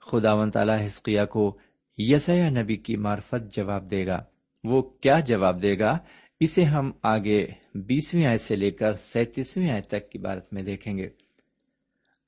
خدا 0.00 0.32
و 0.32 0.50
تعالی 0.50 0.86
حسقیہ 0.86 1.24
کو 1.24 1.58
یسیا 2.02 2.50
نبی 2.50 2.76
کی 2.76 2.96
معرفت 2.96 3.56
جواب 3.56 3.90
دے 3.90 4.06
گا۔ 4.06 4.24
وہ 4.64 4.82
کیا 4.82 5.20
جواب 5.20 5.62
دے 5.62 5.78
گا؟ 5.78 5.98
اسے 6.40 6.64
ہم 6.64 6.90
آگے 7.02 7.46
بیسویں 7.74 8.26
آیت 8.26 8.40
سے 8.40 8.56
لے 8.56 8.70
کر 8.70 8.92
سینتیسویں 8.92 9.70
آیت 9.70 9.86
تک 9.86 10.10
کی 10.10 10.18
بارت 10.18 10.52
میں 10.52 10.62
دیکھیں 10.62 10.98
گے۔ 10.98 11.08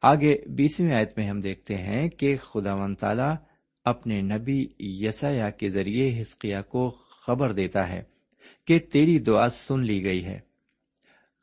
آگے 0.03 0.37
بیسویں 0.47 0.95
آیت 0.95 1.19
میں 1.19 1.29
ہم 1.29 1.41
دیکھتے 1.41 1.77
ہیں 1.77 2.09
کہ 2.09 2.37
خدا 2.37 2.75
و 2.75 2.95
تعالی 2.95 3.35
اپنے 3.85 4.21
نبی 4.21 4.67
یسیا 4.79 5.51
کے 5.51 5.69
ذریعے 5.69 6.21
حسقیہ 6.21 6.59
کو 6.69 6.91
خبر 7.27 7.53
دیتا 7.53 7.89
ہے 7.89 8.03
کہ 8.67 8.79
تیری 8.79 9.19
دعا 9.19 9.49
سن 9.49 9.81
لی 9.81 10.05
گئی 10.05 10.25
ہے۔ 10.25 10.41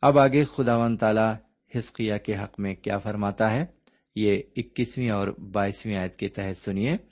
اب 0.02 0.20
آگے 0.20 0.46
خدا 0.46 0.78
و 0.78 0.96
تعالی 0.96 1.34
ہسکیا 1.78 2.18
کے 2.18 2.36
حق 2.36 2.60
میں 2.60 2.76
کیا 2.76 2.98
فرماتا 2.98 3.54
ہے؟ 3.54 3.66
یہ 4.16 4.42
اکیسویں 4.58 5.10
اور 5.10 5.28
بائیسویں 5.28 5.96
آیت 5.96 6.18
کے 6.18 6.28
تحت 6.28 6.58
سنیے۔ 6.58 7.09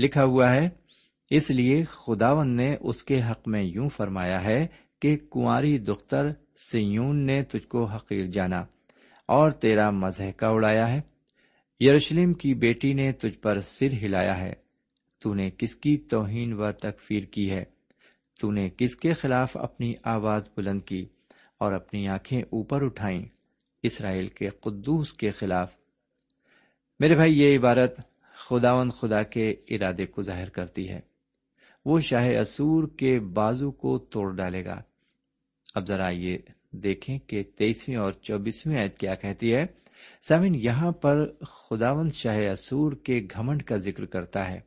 لکھا 0.00 0.24
ہوا 0.24 0.54
ہے، 0.54 0.68
اس 1.30 1.50
لیے 1.50 1.84
خداون 1.84 2.56
نے 2.56 2.76
اس 2.80 3.02
کے 3.02 3.22
حق 3.22 3.48
میں 3.48 3.62
یوں 3.62 3.88
فرمایا 3.88 4.44
ہے 4.44 4.66
کہ 5.02 5.16
کنواری 5.16 5.78
دختر 5.78 6.28
سیون 6.56 7.26
نے 7.26 7.42
تجھ 7.42 7.66
کو 7.66 7.84
حقیر 7.84 8.26
جانا 8.26 8.60
اور 9.26 9.50
تیرا 9.50 9.90
مذہقہ 9.90 10.46
اڑایا 10.46 10.92
ہے۔ 10.92 11.00
یروشلم 11.86 12.34
کی 12.34 12.54
بیٹی 12.54 12.92
نے 12.92 13.12
تجھ 13.12 13.38
پر 13.38 13.60
سر 13.60 13.88
ہلایا 14.02 14.40
ہے۔ 14.40 14.52
تو 15.18 15.34
نے 15.34 15.50
کس 15.58 15.74
کی 15.74 15.96
توہین 15.96 16.52
و 16.52 16.72
تکفیر 16.72 17.24
کی 17.24 17.50
ہے؟ 17.50 17.64
تو 18.40 18.50
نے 18.50 18.68
کس 18.76 18.96
کے 18.96 19.12
خلاف 19.12 19.56
اپنی 19.56 19.94
آواز 20.04 20.48
بلند 20.56 20.80
کی 20.82 21.06
اور 21.58 21.72
اپنی 21.72 22.08
آنکھیں 22.08 22.42
اوپر 22.42 22.82
اٹھائیں؟ 22.82 23.22
اسرائیل 23.82 24.28
کے 24.28 24.48
قدوس 24.48 25.12
کے 25.12 25.30
خلاف۔ 25.30 25.72
میرے 27.00 27.14
بھائی، 27.14 27.40
یہ 27.40 27.58
عبارت 27.58 28.09
خداون 28.48 28.90
خدا 28.90 29.22
کے 29.22 29.54
ارادے 29.68 30.06
کو 30.06 30.22
ظاہر 30.22 30.48
کرتی 30.48 30.88
ہے۔ 30.88 31.00
وہ 31.84 32.00
شاہ 32.00 32.28
اسور 32.40 32.88
کے 32.96 33.20
بازو 33.20 33.70
کو 33.70 33.98
توڑ 33.98 34.36
ڈالے 34.36 34.64
گا۔ 34.64 34.82
اب 35.74 35.86
ذرا 35.86 36.08
یہ 36.08 36.38
دیکھیں 36.72 37.18
کہ 37.18 37.42
تیئیسویں 37.42 37.96
اور 37.96 38.12
چوبیسویں 38.12 38.82
عید 38.82 38.98
کیا 38.98 39.14
کہتی 39.14 39.54
ہے۔ 39.54 39.66
سمن 40.28 40.54
یہاں 40.54 40.92
پر 40.92 41.32
خداون 41.42 42.10
شاہ 42.10 42.50
اسور 42.52 42.92
کے 42.92 43.26
گھمنڈ 43.34 43.62
کا 43.62 43.76
ذکر 43.76 44.06
کرتا 44.06 44.48
ہے۔ 44.48 44.60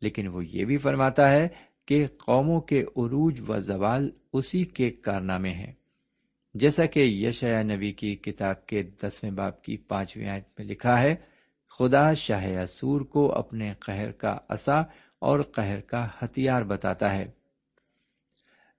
لیکن 0.00 0.26
وہ 0.26 0.46
یہ 0.46 0.64
بھی 0.64 0.76
فرماتا 0.76 1.32
ہے 1.32 1.48
کہ 1.86 2.06
قوموں 2.06 2.60
کے 2.60 2.80
عروج 2.80 3.40
و 3.48 3.58
زوال 3.58 4.10
اسی 4.32 4.64
کے 4.64 4.90
کارنامے 4.90 5.50
ہیں۔ 5.50 5.72
جیسا 6.54 6.86
کہ 6.86 7.00
یشیا 7.00 7.62
نبی 7.62 7.92
کی 7.92 8.16
کتاب 8.16 8.66
کے 8.66 8.82
دسویں 8.82 9.30
باپ 9.30 9.62
کی 9.62 9.76
پانچویں 9.76 10.28
آیت 10.28 10.44
میں 10.58 10.66
لکھا 10.66 11.02
ہے 11.02 11.31
خدا 11.78 12.14
شاہ 12.14 12.62
اسور 12.62 13.00
کو 13.00 13.32
اپنے 13.32 13.74
قہر 13.74 14.12
کا 14.12 14.38
اصا 14.48 14.80
اور 15.18 15.40
قہر 15.40 15.80
کا 15.80 16.08
ہتھیار 16.22 16.62
بتاتا 16.62 17.12
ہے۔ 17.12 17.30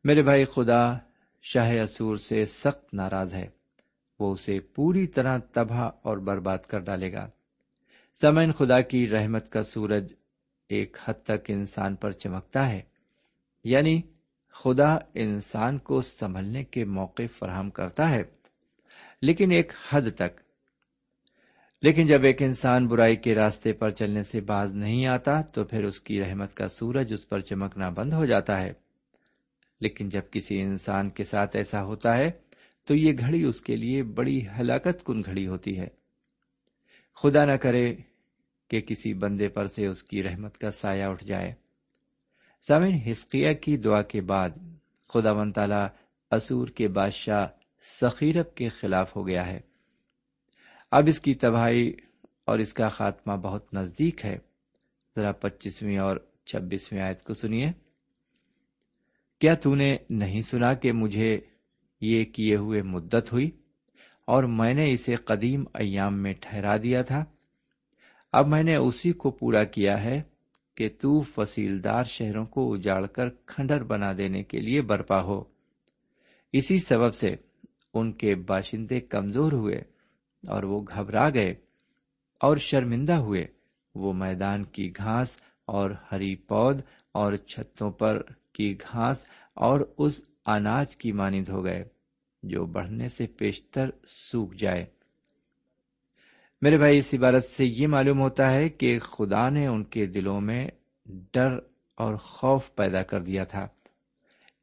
میرے 0.03 0.21
بھائی، 0.21 0.45
خدا 0.45 0.97
شاہ 1.41 1.81
اسور 1.83 2.17
سے 2.17 2.45
سخت 2.45 2.93
ناراض 2.93 3.33
ہے۔ 3.33 3.47
وہ 4.19 4.33
اسے 4.33 4.59
پوری 4.59 5.07
طرح 5.07 5.37
تباہ 5.37 5.89
اور 6.01 6.17
برباد 6.17 6.57
کر 6.57 6.79
ڈالے 6.79 7.11
گا۔ 7.11 7.29
سمن 8.21 8.51
خدا 8.51 8.81
کی 8.81 9.09
رحمت 9.09 9.49
کا 9.49 9.63
سورج 9.63 10.13
ایک 10.69 10.97
حد 11.05 11.13
تک 11.23 11.45
انسان 11.47 11.95
پر 11.95 12.11
چمکتا 12.11 12.69
ہے۔ 12.69 12.81
یعنی 13.63 14.01
خدا 14.49 14.97
انسان 15.13 15.77
کو 15.77 16.01
سنبھلنے 16.01 16.63
کے 16.63 16.85
موقع 16.85 17.23
فراہم 17.39 17.69
کرتا 17.69 18.09
ہے۔ 18.09 18.23
لیکن 19.21 19.51
ایک 19.51 19.71
حد 19.89 20.01
تک 20.15 20.42
لیکن 21.83 22.05
جب 22.05 22.23
ایک 22.23 22.41
انسان 22.41 22.87
برائی 22.87 23.15
کے 23.15 23.35
راستے 23.35 23.73
پر 23.73 23.89
چلنے 23.89 24.23
سے 24.23 24.41
باز 24.41 24.75
نہیں 24.75 25.05
آتا، 25.05 25.41
تو 25.41 25.63
پھر 25.63 25.83
اس 25.83 25.99
کی 25.99 26.21
رحمت 26.21 26.55
کا 26.55 26.67
سورج 26.67 27.13
اس 27.13 27.29
پر 27.29 27.39
چمکنا 27.39 27.89
بند 27.89 28.13
ہو 28.13 28.25
جاتا 28.25 28.61
ہے۔ 28.61 28.73
لیکن 29.81 30.09
جب 30.09 30.21
کسی 30.31 30.61
انسان 30.61 31.09
کے 31.09 31.23
ساتھ 31.23 31.55
ایسا 31.55 31.83
ہوتا 31.83 32.17
ہے، 32.17 32.31
تو 32.87 32.95
یہ 32.95 33.13
گھڑی 33.19 33.43
اس 33.43 33.61
کے 33.61 33.75
لیے 33.75 34.03
بڑی 34.03 34.45
ہلاکت 34.59 35.05
کن 35.05 35.21
گھڑی 35.25 35.47
ہوتی 35.47 35.79
ہے۔ 35.79 35.87
خدا 37.15 37.45
نہ 37.45 37.55
کرے 37.55 37.95
کہ 38.69 38.81
کسی 38.81 39.13
بندے 39.13 39.47
پر 39.47 39.67
سے 39.67 39.87
اس 39.87 40.03
کی 40.03 40.23
رحمت 40.23 40.57
کا 40.57 40.69
سایہ 40.69 41.03
اٹھ 41.03 41.25
جائے۔ 41.25 41.53
سامن 42.67 43.11
ہسکیا 43.11 43.53
کی 43.53 43.77
دعا 43.77 44.01
کے 44.01 44.21
بعد 44.21 44.49
خدا 45.13 45.31
و 45.31 45.51
تعالی 45.51 45.85
اسور 46.31 46.67
کے 46.67 46.87
بادشاہ 46.87 47.47
سخیرب 48.01 48.55
کے 48.55 48.69
خلاف 48.69 49.15
ہو 49.15 49.27
گیا 49.27 49.47
ہے۔ 49.47 49.72
اب 50.95 51.03
اس 51.07 51.19
کی 51.19 51.33
تباہی 51.33 51.93
اور 52.45 52.59
اس 52.59 52.73
کا 52.73 52.89
خاتمہ 52.89 53.33
بہت 53.33 53.73
نزدیک 53.73 54.25
ہے۔ 54.25 54.37
ذرا 55.15 55.31
پچیسویں 55.31 55.97
اور 55.97 56.17
چھبیسویں 56.45 57.01
آیت 57.01 57.23
کو 57.23 57.33
سنیے۔ 57.33 57.71
کیا 59.39 59.55
تو 59.55 59.75
نے 59.75 59.97
نہیں 60.09 60.41
سنا 60.41 60.73
کہ 60.73 60.91
مجھے 60.91 61.39
یہ 62.01 62.25
کیے 62.25 62.55
ہوئے 62.55 62.81
مدت 62.81 63.33
ہوئی 63.33 63.51
اور 64.25 64.43
میں 64.43 64.73
نے 64.73 64.91
اسے 64.91 65.15
قدیم 65.15 65.63
ایام 65.73 66.23
میں 66.23 66.33
ٹھہرا 66.41 66.77
دیا 66.77 67.01
تھا؟ 67.01 67.25
اب 68.31 68.47
میں 68.47 68.63
نے 68.63 68.75
اسی 68.75 69.11
کو 69.11 69.31
پورا 69.31 69.63
کیا 69.63 70.03
ہے 70.03 70.21
کہ 70.75 70.89
تو 71.01 71.21
فصیلدار 71.21 72.03
شہروں 72.03 72.45
کو 72.45 72.73
اجاڑ 72.73 73.05
کر 73.05 73.29
کھنڈر 73.29 73.83
بنا 73.83 74.13
دینے 74.17 74.43
کے 74.43 74.59
لیے 74.59 74.81
برپا 74.81 75.21
ہو۔ 75.21 75.43
اسی 76.53 76.77
سبب 76.77 77.13
سے 77.13 77.35
ان 77.93 78.11
کے 78.11 78.35
باشندے 78.35 78.99
کمزور 78.99 79.51
ہوئے۔ 79.51 79.92
اور 80.47 80.63
وہ 80.63 80.81
گھبرا 80.81 81.29
گئے 81.29 81.53
اور 82.41 82.57
شرمندہ 82.57 83.13
ہوئے۔ 83.13 83.47
وہ 83.95 84.13
میدان 84.13 84.63
کی 84.63 84.91
گھاس 84.97 85.37
اور 85.65 85.91
ہری 86.11 86.35
پود 86.35 86.81
اور 87.11 87.35
چھتوں 87.35 87.91
پر 87.91 88.21
کی 88.53 88.77
گھاس 88.91 89.25
اور 89.53 89.81
اس 89.97 90.21
اناج 90.45 90.95
کی 90.95 91.11
مانند 91.11 91.49
ہو 91.49 91.63
گئے 91.63 91.83
جو 92.43 92.65
بڑھنے 92.65 93.07
سے 93.07 93.27
پیشتر 93.27 93.89
سوکھ 94.05 94.55
جائے۔ 94.57 94.85
میرے 96.61 96.77
بھائی 96.77 96.97
اس 96.97 97.13
عبارت 97.13 97.43
سے 97.43 97.65
یہ 97.65 97.87
معلوم 97.87 98.21
ہوتا 98.21 98.51
ہے 98.51 98.69
کہ 98.69 98.99
خدا 98.99 99.49
نے 99.49 99.67
ان 99.67 99.83
کے 99.83 100.05
دلوں 100.05 100.41
میں 100.41 100.67
ڈر 101.33 101.49
اور 101.95 102.15
خوف 102.15 102.75
پیدا 102.75 103.03
کر 103.03 103.21
دیا 103.21 103.43
تھا، 103.43 103.67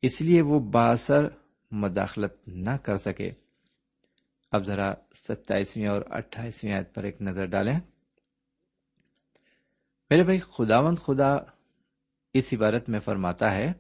اس 0.03 0.21
لیے 0.21 0.43
وہ 0.43 0.61
باثر 0.61 1.29
مداخلت 1.71 2.49
نہ 2.49 2.77
کر 2.77 2.97
سکے۔ 2.97 3.31
اب 4.53 4.65
ذرا 4.65 4.95
ستائیسویں 5.15 5.87
اور 5.87 6.03
اٹھائیسویں 6.11 6.73
آیت 6.73 6.95
پر 6.95 7.05
ایک 7.05 7.23
نظر 7.23 7.47
ڈالیں۔ 7.47 7.79
میرے 10.11 10.23
بھائی، 10.23 10.39
خداوند 10.39 10.99
خدا 10.99 11.37
اس 12.35 12.53
عبارت 12.53 12.89
میں 12.89 13.01
فرماتا 13.01 13.55
ہے، 13.55 13.73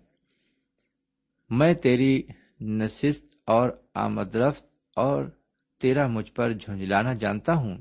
میں 1.51 1.75
تیری 1.75 2.23
نشست 2.61 3.37
اور 3.45 3.71
آمد 3.95 4.35
رفت 4.35 4.67
اور 4.97 5.25
تیرا 5.81 6.07
مجھ 6.07 6.33
پر 6.33 6.53
جھنجلانا 6.53 7.15
جانتا 7.15 7.55
ہوں۔ 7.55 7.79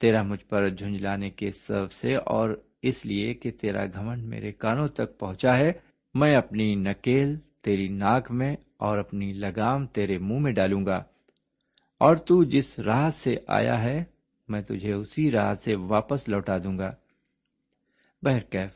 تیرا 0.00 0.22
مجھ 0.22 0.44
پر 0.44 0.68
جھنجلانے 0.68 1.30
کے 1.30 1.50
سب 1.50 1.92
سے 1.92 2.16
اور 2.16 2.62
اس 2.82 3.06
لیے 3.06 3.34
کہ 3.34 3.50
تیرا 3.50 3.86
گھمنڈ 3.86 4.24
میرے 4.24 4.52
کانوں 4.52 4.88
تک 4.88 5.18
پہنچا 5.18 5.56
ہے، 5.56 5.72
میں 6.14 6.36
اپنی 6.36 6.74
نکیل 6.74 7.38
تیری 7.62 7.88
ناک 7.88 8.30
میں 8.30 8.56
اور 8.76 8.98
اپنی 8.98 9.32
لگام 9.32 9.86
تیرے 9.86 10.18
منہ 10.18 10.38
میں 10.38 10.52
ڈالوں 10.52 10.86
گا۔ 10.86 11.02
اور 12.04 12.16
تو 12.16 12.44
جس 12.44 12.78
راہ 12.78 13.10
سے 13.10 13.34
آیا 13.46 13.84
ہے، 13.84 14.04
میں 14.48 14.62
تجھے 14.62 14.92
اسی 14.92 15.30
راہ 15.30 15.54
سے 15.54 15.74
واپس 15.74 16.28
لوٹا 16.28 16.58
دوں 16.58 16.78
گا۔ 16.78 16.94
بہرکیف، 18.22 18.70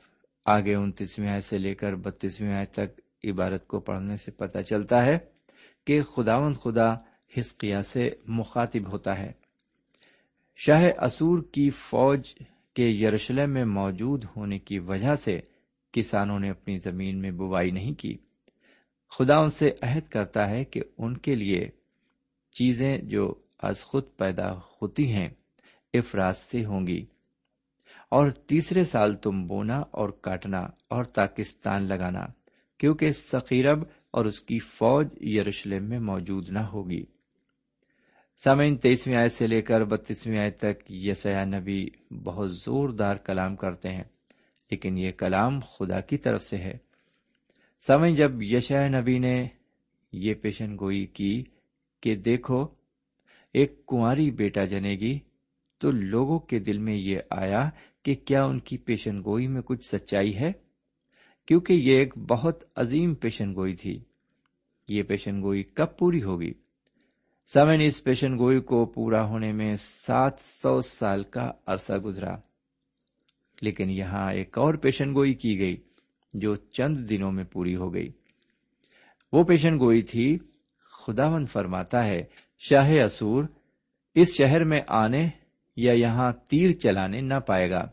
آگے 0.44 0.74
انتیسویں 0.74 1.28
آئے 1.28 1.40
سے 1.40 1.58
لے 1.58 1.74
کر 1.74 1.94
بتیسویں 1.94 2.52
آئے 2.52 2.66
تک 2.66 3.00
عبارت 3.24 3.66
کو 3.66 3.80
پڑھنے 3.80 4.16
سے 4.16 4.30
پتہ 4.30 4.58
چلتا 4.58 5.06
ہے 5.06 5.18
کہ 5.86 6.02
خداون 6.02 6.54
خدا 6.54 6.94
ہسکیا 7.38 7.82
سے 7.82 8.10
مخاطب 8.26 8.92
ہوتا 8.92 9.18
ہے۔ 9.18 9.32
شاہ 10.56 11.04
اسور 11.04 11.38
کی 11.52 11.70
فوج 11.70 12.34
کے 12.74 12.88
یروشلم 12.88 13.50
میں 13.50 13.64
موجود 13.64 14.24
ہونے 14.36 14.58
کی 14.58 14.78
وجہ 14.78 15.14
سے 15.14 15.40
کسانوں 15.92 16.38
نے 16.38 16.50
اپنی 16.50 16.78
زمین 16.78 17.18
میں 17.18 17.30
بوائی 17.30 17.70
نہیں 17.70 17.92
کی۔ 17.92 18.16
خدا 19.10 19.36
ان 19.36 19.50
سے 19.50 19.70
عہد 19.82 20.08
کرتا 20.08 20.50
ہے 20.50 20.64
کہ 20.64 20.80
ان 20.98 21.16
کے 21.16 21.34
لیے 21.34 21.68
چیزیں 22.58 22.98
جو 22.98 23.34
از 23.58 23.80
خود 23.80 24.04
پیدا 24.16 24.52
ہوتی 24.52 25.12
ہیں 25.12 25.28
افراد 25.94 26.32
سے 26.32 26.64
ہوں 26.64 26.86
گی۔ 26.86 27.06
اور 28.10 28.30
تیسرے 28.30 28.84
سال 28.84 29.14
تم 29.14 29.46
بونا 29.46 29.78
اور 29.78 30.08
کاٹنا 30.08 30.58
اور 30.88 31.04
پاکستان 31.04 31.82
لگانا، 31.82 32.26
کیونکہ 32.78 33.12
سقیرب 33.12 33.82
اور 34.10 34.24
اس 34.24 34.40
کی 34.40 34.58
فوج 34.58 35.22
یروشلم 35.22 35.88
میں 35.88 35.98
موجود 35.98 36.48
نہ 36.48 36.58
ہوگی۔ 36.58 37.04
سامعین، 38.36 38.76
تیسویں 38.76 39.16
آئے 39.16 39.28
سے 39.28 39.46
لے 39.46 39.62
کر 39.62 39.84
بتیسویں 39.84 40.38
آئے 40.38 40.50
تک 40.50 40.90
یسیا 40.90 41.44
نبی 41.44 41.86
بہت 42.24 42.52
زوردار 42.52 43.16
کلام 43.16 43.56
کرتے 43.56 43.88
ہیں، 43.88 44.04
لیکن 44.70 44.98
یہ 44.98 45.12
کلام 45.12 45.60
خدا 45.60 46.00
کی 46.00 46.16
طرف 46.16 46.42
سے 46.42 46.56
ہے۔ 46.56 46.78
سمجھ 47.86 48.12
جب 48.12 48.42
یشیا 48.42 48.88
نبی 48.88 49.18
نے 49.18 49.48
یہ 50.12 50.34
پیشن 50.34 50.76
گوئی 50.80 51.06
کی 51.06 51.44
کہ 52.02 52.16
دیکھو، 52.16 52.66
ایک 53.54 53.86
کنواری 53.86 54.30
بیٹا 54.30 54.64
جنے 54.64 54.94
گی۔ 54.94 55.18
تو 55.78 55.90
لوگوں 55.90 56.38
کے 56.38 56.58
دل 56.58 56.78
میں 56.78 56.94
یہ 56.94 57.18
آیا 57.30 57.70
کہ 58.04 58.14
کیا 58.14 58.44
ان 58.44 58.60
کی 58.60 58.76
پیشن 58.76 59.20
گوئی 59.24 59.46
میں 59.46 59.62
کچھ 59.62 59.84
سچائی 59.84 60.36
ہے؟ 60.36 60.52
کیونکہ 61.46 61.72
یہ 61.72 61.98
ایک 61.98 62.18
بہت 62.18 62.64
عظیم 62.76 63.14
پیشن 63.14 63.54
گوئی 63.54 63.74
تھی۔ 63.74 64.00
یہ 64.88 65.02
پیشن 65.02 65.42
گوئی 65.42 65.62
کب 65.62 65.98
پوری 65.98 66.22
ہوگی؟ 66.22 66.52
سمن، 67.52 67.80
اس 67.80 68.04
پیشن 68.04 68.38
گوئی 68.38 68.60
کو 68.60 68.86
پورا 68.86 69.24
ہونے 69.24 69.52
میں 69.52 69.74
سات 69.78 70.38
سو 70.38 70.80
سال 70.80 71.22
کا 71.22 71.52
عرصہ 71.66 71.92
گزرا۔ 71.92 72.36
لیکن 73.62 73.90
یہاں 73.90 74.32
ایک 74.32 74.58
اور 74.58 74.74
پیشن 74.74 75.14
گوئی 75.14 75.34
کی 75.34 75.58
گئی 75.58 75.76
جو 76.34 76.54
چند 76.54 77.10
دنوں 77.10 77.32
میں 77.32 77.44
پوری 77.44 77.76
ہو 77.76 77.94
گئی۔ 77.94 78.08
وہ 79.32 79.44
پیشن 79.44 79.78
گوئی 79.78 80.02
تھی 80.02 80.38
خداون 81.08 81.46
فرماتا 81.46 82.06
ہے، 82.06 82.22
شاہ 82.58 82.90
اسور 83.04 83.44
اس 84.14 84.36
شہر 84.36 84.64
میں 84.64 84.80
آنے 84.88 85.28
یا 85.76 85.92
یہاں 85.92 86.32
تیر 86.32 86.70
چلانے 86.70 87.20
نہ 87.20 87.34
پائے 87.34 87.70
گا، 87.70 87.88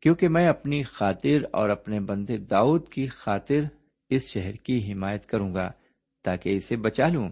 کیونکہ 0.00 0.28
میں 0.28 0.48
اپنی 0.48 0.82
خاطر 0.82 1.44
اور 1.52 1.70
اپنے 1.70 2.00
بندے 2.00 2.36
داؤد 2.36 2.88
کی 2.88 3.06
خاطر 3.06 3.60
اس 4.10 4.30
شہر 4.32 4.52
کی 4.52 4.92
حمایت 4.92 5.26
کروں 5.26 5.54
گا، 5.54 5.70
تاکہ 6.22 6.48
اسے 6.48 6.76
بچا 6.76 7.08
لوں۔ 7.08 7.28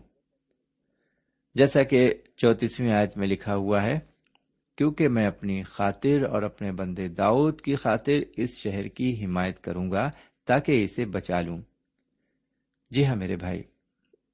جیسا 1.54 1.82
کہ 1.82 2.14
چوتیسویں 2.36 2.92
آیت 2.92 3.16
میں 3.16 3.28
لکھا 3.28 3.54
ہوا 3.54 3.82
ہے، 3.82 3.98
کیونکہ 4.76 5.08
میں 5.08 5.26
اپنی 5.26 5.62
خاطر 5.62 6.24
اور 6.24 6.42
اپنے 6.42 6.72
بندے 6.72 7.08
داؤد 7.08 7.60
کی 7.60 7.74
خاطر 7.74 8.14
اس 8.36 8.56
شہر 8.56 8.88
کی 8.88 9.24
حمایت 9.24 9.60
کروں 9.60 9.90
گا، 9.90 10.10
تاکہ 10.46 10.84
اسے 10.84 11.04
بچا 11.04 11.40
لوں۔ 11.40 11.58
جی 12.90 13.06
ہاں 13.06 13.16
میرے 13.16 13.36
بھائی 13.36 13.62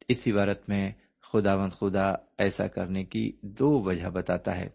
اس 0.08 0.28
عبارت 0.32 0.68
میں 0.68 0.92
خدا 1.20 1.56
مند 1.56 1.72
خدا 1.72 2.14
ایسا 2.38 2.66
کرنے 2.66 3.04
کی 3.04 3.32
دو 3.42 3.82
وجہ 3.82 4.08
بتاتا 4.08 4.56
ہے۔ 4.56 4.68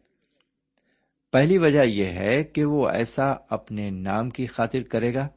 پہلی 1.32 1.58
وجہ 1.58 1.84
یہ 1.84 2.06
ہے 2.06 2.44
کہ 2.44 2.66
وہ 2.66 2.90
ایسا 2.90 3.36
اپنے 3.50 3.90
نام 3.90 4.30
کی 4.30 4.46
خاطر 4.46 4.82
کرے 4.82 5.14
گا۔ 5.14 5.28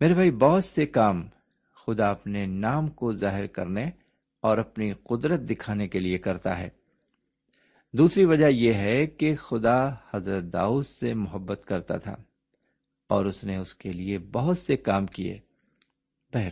میرے 0.00 0.14
بھائی، 0.14 0.30
بہت 0.30 0.64
سے 0.64 0.86
کام 0.86 1.28
خدا 1.86 2.10
اپنے 2.10 2.46
نام 2.46 2.88
کو 2.88 3.12
ظاہر 3.12 3.46
کرنے 3.46 3.90
اور 4.40 4.58
اپنی 4.58 4.92
قدرت 4.92 5.40
دکھانے 5.40 5.88
کے 5.88 5.98
لیے 5.98 6.18
کرتا 6.18 6.58
ہے۔ 6.58 6.68
دوسری 7.92 8.24
وجہ 8.24 8.46
یہ 8.46 8.74
ہے 8.74 9.06
کہ 9.06 9.36
خدا 9.36 9.88
حضرت 10.14 10.44
داؤد 10.44 10.86
سے 10.86 11.14
محبت 11.14 11.64
کرتا 11.66 11.96
تھا 11.96 12.16
اور 13.08 13.24
اس 13.24 13.44
نے 13.44 13.56
اس 13.56 13.74
کے 13.74 13.92
لیے 13.92 14.18
بہت 14.18 14.58
سے 14.58 14.76
کام 14.76 15.06
کیے۔ 15.06 15.38
بہر 16.34 16.50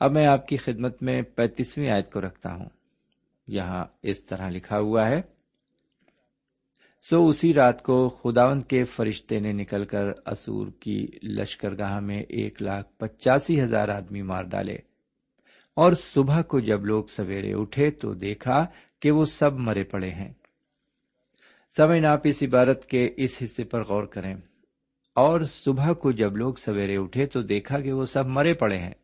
اب 0.00 0.12
میں 0.12 0.26
آپ 0.26 0.48
کی 0.48 0.56
خدمت 0.56 1.02
میں 1.02 1.22
پینتیسویں 1.22 1.90
آیت 1.90 2.12
کو 2.12 2.20
رکھتا 2.20 2.54
ہوں۔ 2.54 2.68
یہاں 3.46 3.84
اس 4.02 4.24
طرح 4.24 4.50
لکھا 4.50 4.78
ہوا 4.78 5.08
ہے، 5.08 5.22
سو 7.02 7.28
اسی 7.28 7.54
رات 7.54 7.82
کو 7.82 8.08
خداون 8.08 8.60
کے 8.60 8.84
فرشتے 8.84 9.40
نے 9.40 9.52
نکل 9.52 9.84
کر 9.84 10.04
اسور 10.26 10.66
کی 10.80 11.06
لشکر 11.22 11.78
گاہ 11.78 12.00
میں 12.00 12.22
ایک 12.28 12.62
لاکھ 12.62 12.88
پچاسی 12.98 13.62
ہزار 13.62 13.88
آدمی 13.88 14.22
مار 14.22 14.42
ڈالے۔ 14.42 14.76
اور 15.74 15.92
صبح 15.92 16.42
کو 16.42 16.60
جب 16.60 16.84
لوگ 16.84 17.04
سویرے 17.04 17.54
اٹھے 17.54 17.90
تو 17.90 18.14
دیکھا 18.14 18.66
کہ 19.00 19.10
وہ 19.10 19.24
سب 19.24 19.52
مرے 19.52 19.84
پڑے 19.84 20.10
ہیں۔ 20.10 20.32
سمے 21.76 22.06
آپ 22.06 22.20
اس 22.24 22.42
عبارت 22.42 22.86
کے 22.86 23.10
اس 23.16 23.38
حصے 23.44 23.64
پر 23.64 23.84
غور 23.84 24.04
کریں۔ 24.04 24.34
اور 25.14 25.40
صبح 25.40 25.92
کو 25.92 26.10
جب 26.10 26.36
لوگ 26.36 26.54
سویرے 26.54 26.96
اٹھے 26.96 27.26
تو 27.26 27.42
دیکھا 27.42 27.80
کہ 27.80 27.92
وہ 27.92 28.04
سب 28.04 28.26
مرے 28.26 28.54
پڑے 28.54 28.78
ہیں۔ 28.78 28.94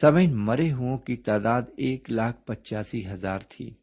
سمے 0.00 0.26
مرے 0.26 0.72
ہوں 0.72 0.98
کی 0.98 1.16
تعداد 1.16 1.62
ایک 1.76 2.12
لاکھ 2.12 2.46
پچاسی 2.46 3.08
ہزار 3.08 3.38
تھی۔ 3.48 3.74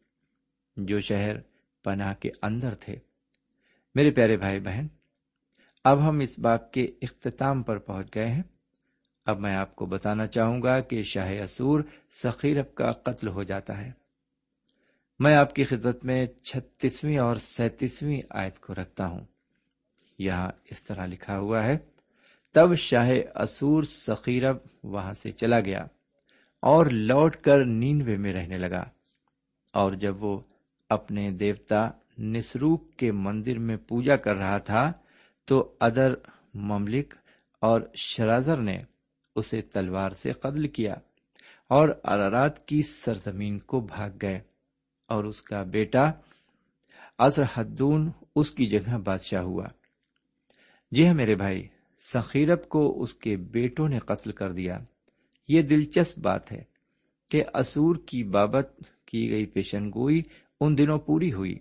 جو 0.76 1.00
شہر 1.00 1.36
پناہ 1.84 2.14
کے 2.14 2.30
اندر 2.42 2.74
تھے۔ 2.74 2.96
میرے 3.94 4.10
پیارے 4.10 4.36
بھائی 4.36 4.60
بہن، 4.60 4.86
اب 5.84 6.08
ہم 6.08 6.18
اس 6.18 6.38
باپ 6.38 6.72
کے 6.72 6.92
اختتام 7.02 7.62
پر 7.62 7.78
پہنچ 7.78 8.08
گئے 8.14 8.26
ہیں۔ 8.26 8.42
اب 9.26 9.40
میں 9.40 9.54
آپ 9.54 9.76
کو 9.76 9.86
بتانا 9.86 10.26
چاہوں 10.26 10.62
گا 10.62 10.80
کہ 10.80 11.02
شاہ 11.02 11.42
اسور 11.42 11.80
سخیرب 12.10 12.74
کا 12.74 12.92
قتل 12.92 13.28
ہو 13.28 13.42
جاتا 13.42 13.80
ہے۔ 13.80 13.92
میں 15.18 15.34
آپ 15.34 15.54
کی 15.54 15.64
خدمت 15.64 16.04
میں 16.04 16.26
چھتیسویں 16.26 17.18
اور 17.18 17.36
سینتیسویں 17.36 18.20
آیت 18.30 18.60
کو 18.60 18.74
رکھتا 18.74 19.06
ہوں۔ 19.06 19.24
یہاں 20.18 20.50
اس 20.70 20.82
طرح 20.82 21.06
لکھا 21.06 21.38
ہوا 21.38 21.64
ہے، 21.64 21.78
تب 22.52 22.74
شاہ 22.74 23.10
اسور 23.34 23.82
سخیرب 23.82 24.56
وہاں 24.82 25.12
سے 25.12 25.32
چلا 25.32 25.60
گیا۔ 25.60 25.86
اور 26.66 26.86
لوٹ 26.86 27.36
کر 27.36 27.64
نینوے 27.64 28.16
میں 28.16 28.32
رہنے 28.32 28.58
لگا۔ 28.58 28.84
اور 29.72 29.92
جب 29.92 30.24
وہ 30.24 30.40
اپنے 30.90 31.30
دیوتا 31.30 31.90
نسروک 32.18 32.94
کے 32.96 33.12
مندر 33.12 33.58
میں 33.58 33.76
پوجا 33.76 34.16
کر 34.16 34.36
رہا 34.36 34.58
تھا، 34.58 34.92
تو 35.44 35.74
ادر 35.80 36.14
مملک 36.54 37.14
اور 37.60 37.80
شرازر 37.94 38.56
نے 38.56 38.78
اسے 39.36 39.62
تلوار 39.62 40.10
سے 40.10 40.32
قتل 40.32 40.68
کیا 40.68 40.94
اور 41.68 41.88
ارارات 42.04 42.66
کی 42.66 42.82
سرزمین 42.82 43.58
کو 43.58 43.80
بھاگ 43.80 44.10
گئے۔ 44.22 44.40
اور 45.08 45.24
اس 45.24 45.42
کا 45.42 45.62
بیٹا 45.62 46.10
ازر 47.18 47.42
حدون 47.56 48.10
اس 48.36 48.50
کی 48.50 48.66
جگہ 48.66 48.98
بادشاہ 48.98 49.42
ہوا۔ 49.42 49.66
جی 50.90 51.06
ہاں 51.06 51.14
میرے 51.14 51.34
بھائی، 51.34 51.68
سخیرب 51.98 52.68
کو 52.68 53.02
اس 53.02 53.14
کے 53.14 53.36
بیٹوں 53.36 53.88
نے 53.88 53.98
قتل 53.98 54.32
کر 54.32 54.52
دیا۔ 54.52 54.78
یہ 55.48 55.62
دلچسپ 55.62 56.18
بات 56.18 56.52
ہے 56.52 56.62
کہ 57.30 57.44
اسور 57.54 57.96
کی 58.06 58.24
بابت 58.24 58.82
کی 59.06 59.30
گئی 59.30 59.46
پیشن 59.46 59.88
گوئی 59.88 60.22
ان 60.60 60.78
دنوں 60.78 60.98
پوری 60.98 61.32
ہوئی۔ 61.32 61.58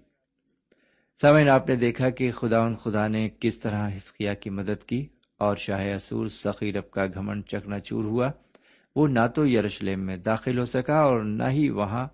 سمین 1.21 1.49
آپ 1.49 1.69
نے 1.69 1.75
دیکھا 1.75 2.09
کہ 2.09 2.31
خدا 2.31 2.59
ان 2.59 2.73
خدا 2.73 3.07
نے 3.07 3.29
کس 3.39 3.59
طرح 3.59 3.89
ہسکیا 3.97 4.33
کی 4.33 4.49
مدد 4.49 4.83
کی 4.83 5.07
اور 5.39 5.55
شاہ 5.55 5.95
اسور 5.95 6.27
سخیرب 6.27 6.91
کا 6.91 7.05
گھمنڈ 7.05 7.45
چکنا 7.45 7.79
چور 7.79 8.03
ہوا۔ 8.03 8.31
وہ 8.95 9.07
نہ 9.07 9.27
تو 9.35 9.47
یروشلم 9.47 10.05
میں 10.05 10.17
داخل 10.17 10.59
ہو 10.59 10.65
سکا 10.65 10.99
اور 10.99 11.23
نہ 11.23 11.43
ہی 11.49 11.69
وہاں 11.69 12.07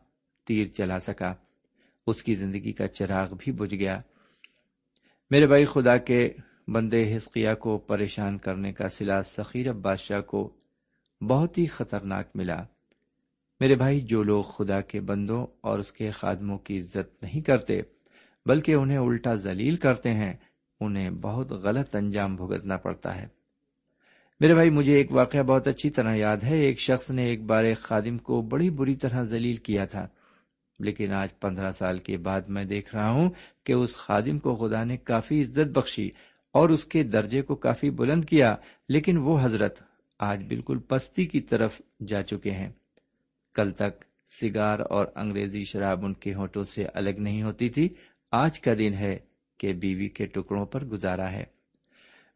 تیر 0.48 0.68
چلا 0.68 1.00
سکا۔ 1.00 1.34
اس 2.08 2.24
کی 2.24 2.36
زندگی 2.36 2.72
کا 2.72 2.88
چراغ 2.88 3.34
بھی 3.40 3.52
بجھ 3.52 3.76
گیا۔ 3.76 4.02
میرے 5.32 5.48
بھائی، 5.48 5.66
خدا 5.66 5.98
کے 5.98 6.34
بندے 6.68 7.18
ہسکیا 7.18 7.54
کو 7.54 7.78
پریشان 7.78 8.38
کرنے 8.38 8.74
کا 8.74 8.88
سلا 8.88 9.22
سخیر 9.22 9.74
بادشاہ 9.74 10.22
کو 10.22 10.56
بہت 11.22 11.58
ہی 11.58 11.66
خطرناک 11.66 12.28
ملا۔ 12.36 12.64
میرے 13.60 13.76
بھائی، 13.76 14.00
جو 14.00 14.24
لوگ 14.24 14.44
خدا 14.44 14.82
کے 14.82 15.02
بندوں 15.02 15.48
اور 15.62 15.80
اس 15.80 15.92
کے 15.92 16.12
خادموں 16.12 16.58
کی 16.58 16.78
عزت 16.78 17.24
نہیں 17.24 17.42
کرتے، 17.42 17.82
بلکہ 18.46 18.74
انہیں 18.74 18.98
الٹا 18.98 19.36
ذلیل 19.36 19.76
کرتے 19.76 20.14
ہیں، 20.14 20.34
انہیں 20.80 21.10
بہت 21.10 21.52
غلط 21.52 21.96
انجام 21.96 22.36
بھگتنا 22.36 22.78
پڑتا 22.78 23.16
ہے۔ 23.16 23.28
میرے 24.40 24.54
بھائی، 24.54 24.70
مجھے 24.70 24.96
ایک 24.96 25.12
واقعہ 25.12 25.44
بہت 25.44 25.68
اچھی 25.68 25.90
طرح 25.90 26.16
یاد 26.16 26.38
ہے۔ 26.38 26.60
ایک 26.60 26.80
شخص 26.80 27.10
نے 27.10 27.26
ایک 27.26 27.44
بار 27.44 27.64
ایک 27.64 27.78
خادم 27.78 28.18
کو 28.18 28.42
بڑی 28.42 28.70
بری 28.70 28.96
طرح 28.96 29.24
ذلیل 29.24 29.56
کیا 29.56 29.86
تھا۔ 29.86 30.08
لیکن 30.80 31.14
آج 31.14 31.40
پندرہ 31.40 31.72
سال 31.72 32.00
کے 32.00 32.18
بعد 32.18 32.42
میں 32.42 32.66
دیکھ 32.66 32.96
رہا 32.96 33.10
ہوں 33.10 33.30
کہ 33.66 33.74
اس 33.74 33.96
خادم 33.96 34.40
کو 34.40 34.56
خدا 34.56 34.84
نے 34.84 34.98
کافی 34.98 35.42
عزت 35.42 35.78
بخشی 35.78 36.10
اور 36.54 36.70
اس 36.70 36.86
کے 36.86 37.04
درجے 37.04 37.42
کو 37.42 37.56
کافی 37.56 37.90
بلند 37.90 38.26
کیا، 38.26 38.56
لیکن 38.90 39.18
وہ 39.18 39.40
حضرت 39.42 39.89
آج 40.20 40.44
بالکل 40.48 40.78
پستی 40.80 41.26
کی 41.26 41.42
طرف 41.42 41.82
جا 42.08 42.24
چکے 42.24 42.52
ہیں۔ 42.52 42.70
کل 43.56 43.72
تک 43.72 44.04
سگار 44.42 44.80
اور 44.80 45.06
انگریزی 45.16 45.64
شراب 45.64 46.06
ان 46.06 46.14
کے 46.14 46.34
ہوٹوں 46.34 46.64
سے 46.64 46.86
الگ 46.94 47.10
نہیں 47.10 47.44
ہوتی 47.44 47.70
تھی۔ 47.70 47.90
آج 48.32 48.60
کا 48.60 48.74
دن 48.74 48.94
ہے 48.94 49.20
کہ 49.58 49.74
بیوی 49.74 50.10
کے 50.10 50.26
ٹکڑوں 50.26 50.66
پر 50.66 50.86
گزارا 50.86 51.32
ہے۔ 51.32 51.44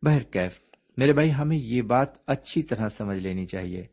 بہرکیف 0.01 0.59
میرے 0.97 1.13
بھائی، 1.13 1.33
ہمیں 1.33 1.57
یہ 1.57 1.81
بات 1.81 2.07
اچھی 2.27 2.61
طرح 2.61 2.89
سمجھ 2.89 3.17
لینی 3.17 3.45
چاہیے 3.45 3.87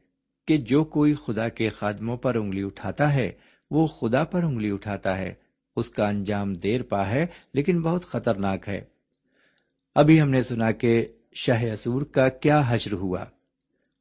کہ 0.48 0.56
جو 0.56 0.84
کوئی 0.84 1.14
خدا 1.14 1.48
کے 1.48 1.68
خادموں 1.68 2.16
پر 2.16 2.34
انگلی 2.34 2.62
اٹھاتا 2.62 3.14
ہے، 3.14 3.32
وہ 3.70 3.86
خدا 3.86 4.24
پر 4.24 4.42
انگلی 4.42 4.70
اٹھاتا 4.70 5.18
ہے۔ 5.18 5.34
اس 5.76 5.90
کا 5.90 6.08
انجام 6.08 6.52
دیر 6.52 6.82
پا 6.82 7.08
ہے، 7.08 7.26
لیکن 7.54 7.80
بہت 7.80 8.04
خطرناک 8.04 8.68
ہے۔ 8.68 8.80
ابھی 9.94 10.20
ہم 10.20 10.30
نے 10.30 10.42
سنا 10.42 10.70
کہ 10.70 11.06
شاہ 11.34 11.64
اسور 11.72 12.02
کا 12.02 12.28
کیا 12.28 12.62
حشر 12.66 12.92
ہوا۔ 12.92 13.24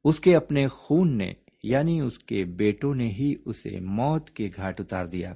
اس 0.04 0.20
کے 0.20 0.36
اپنے 0.36 0.68
خون 0.68 1.18
نے 1.18 1.34
یعنی 1.64 2.00
اس 2.00 2.20
کے 2.20 2.44
بیٹوں 2.44 2.96
نے 2.96 3.08
ہی 3.08 3.34
اسے 3.46 3.80
موت 3.80 4.30
کے 4.30 4.50
گھاٹ 4.56 4.82
اتار 4.82 5.06
دیا۔ 5.06 5.34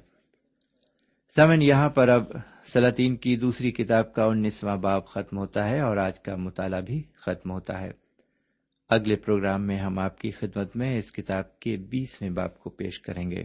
سمن، 1.36 1.62
یہاں 1.62 1.88
پر 1.88 2.08
اب 2.08 2.24
سلاطین 2.64 3.16
کی 3.16 3.36
دوسری 3.36 3.70
کتاب 3.70 4.14
کا 4.14 4.24
انیسواں 4.24 4.76
باب 4.76 5.06
ختم 5.06 5.38
ہوتا 5.38 5.68
ہے 5.68 5.80
اور 5.80 5.96
آج 5.96 6.20
کا 6.20 6.36
مطالعہ 6.36 6.80
بھی 6.80 7.02
ختم 7.14 7.50
ہوتا 7.50 7.80
ہے۔ 7.80 7.90
اگلے 8.90 9.16
پروگرام 9.16 9.66
میں 9.66 9.76
ہم 9.76 9.98
آپ 9.98 10.18
کی 10.18 10.30
خدمت 10.30 10.76
میں 10.76 10.98
اس 10.98 11.12
کتاب 11.12 11.60
کے 11.60 11.76
بیسویں 11.76 12.30
باب 12.30 12.58
کو 12.58 12.70
پیش 12.70 13.00
کریں 13.00 13.30
گے۔ 13.30 13.44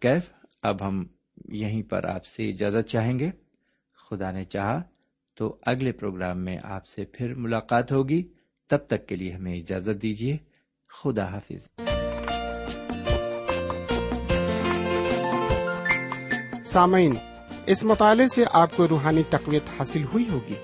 کیف، 0.00 0.30
اب 0.62 0.88
ہم 0.88 1.06
یہیں 1.48 1.82
پر 1.82 2.04
آپ 2.04 2.24
سے 2.24 2.50
اجازت 2.50 2.88
چاہیں 2.88 3.18
گے۔ 3.18 3.30
خدا 4.08 4.30
نے 4.30 4.44
چاہا 4.44 4.82
تو 5.34 5.58
اگلے 5.66 5.92
پروگرام 5.92 6.44
میں 6.44 6.56
آپ 6.62 6.86
سے 6.86 7.04
پھر 7.04 7.34
ملاقات 7.34 7.92
ہوگی۔ 7.92 8.22
تب 8.70 8.78
تک 8.86 9.06
کے 9.06 9.16
لیے 9.16 9.32
ہمیں 9.32 9.58
اجازت 9.58 10.02
دیجیے۔ 10.02 10.36
خدا 10.88 11.32
حافظ۔ 11.32 11.68
سامعین، 16.64 17.14
اس 17.66 17.84
مطالعے 17.84 18.28
سے 18.28 18.44
آپ 18.52 18.76
کو 18.76 18.88
روحانی 18.88 19.22
تقویت 19.30 19.62
حاصل 19.78 20.04
ہوئی 20.04 20.28
ہوگی۔ 20.28 20.54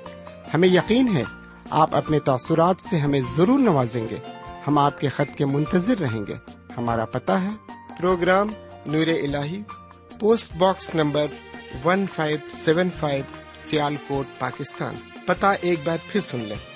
ہمیں 0.55 0.69
یقین 0.69 1.17
ہے، 1.17 1.23
آپ 1.71 1.97
اپنے 1.97 2.21
تاثرات 2.21 2.81
سے 2.81 2.99
ہمیں 2.99 3.21
ضرور 3.37 3.59
نوازیں 3.59 4.07
گے۔ 4.11 4.17
ہم 4.67 4.79
آپ 4.79 5.01
کے 5.01 5.09
خط 5.09 5.37
کے 5.37 5.45
منتظر 5.45 5.99
رہیں 5.99 6.27
گے۔ 6.27 6.35
ہمارا 6.77 7.05
پتہ 7.05 7.33
ہے، 7.33 7.51
پروگرام 7.99 8.47
نور 8.87 9.07
ال 9.07 9.37
post 10.21 10.57
box 10.57 10.95
number 10.95 11.27
one 11.85 12.07
five 12.15 12.39
seven 12.51 12.91
five 12.91 13.25
Sialkot, 14.09 14.27
Pakistan. 14.39 14.95
پتا 15.27 15.53
ایک 15.53 15.79
بار 15.85 15.99
پھر 16.09 16.21
سن 16.21 16.39
لیں۔ 16.39 16.76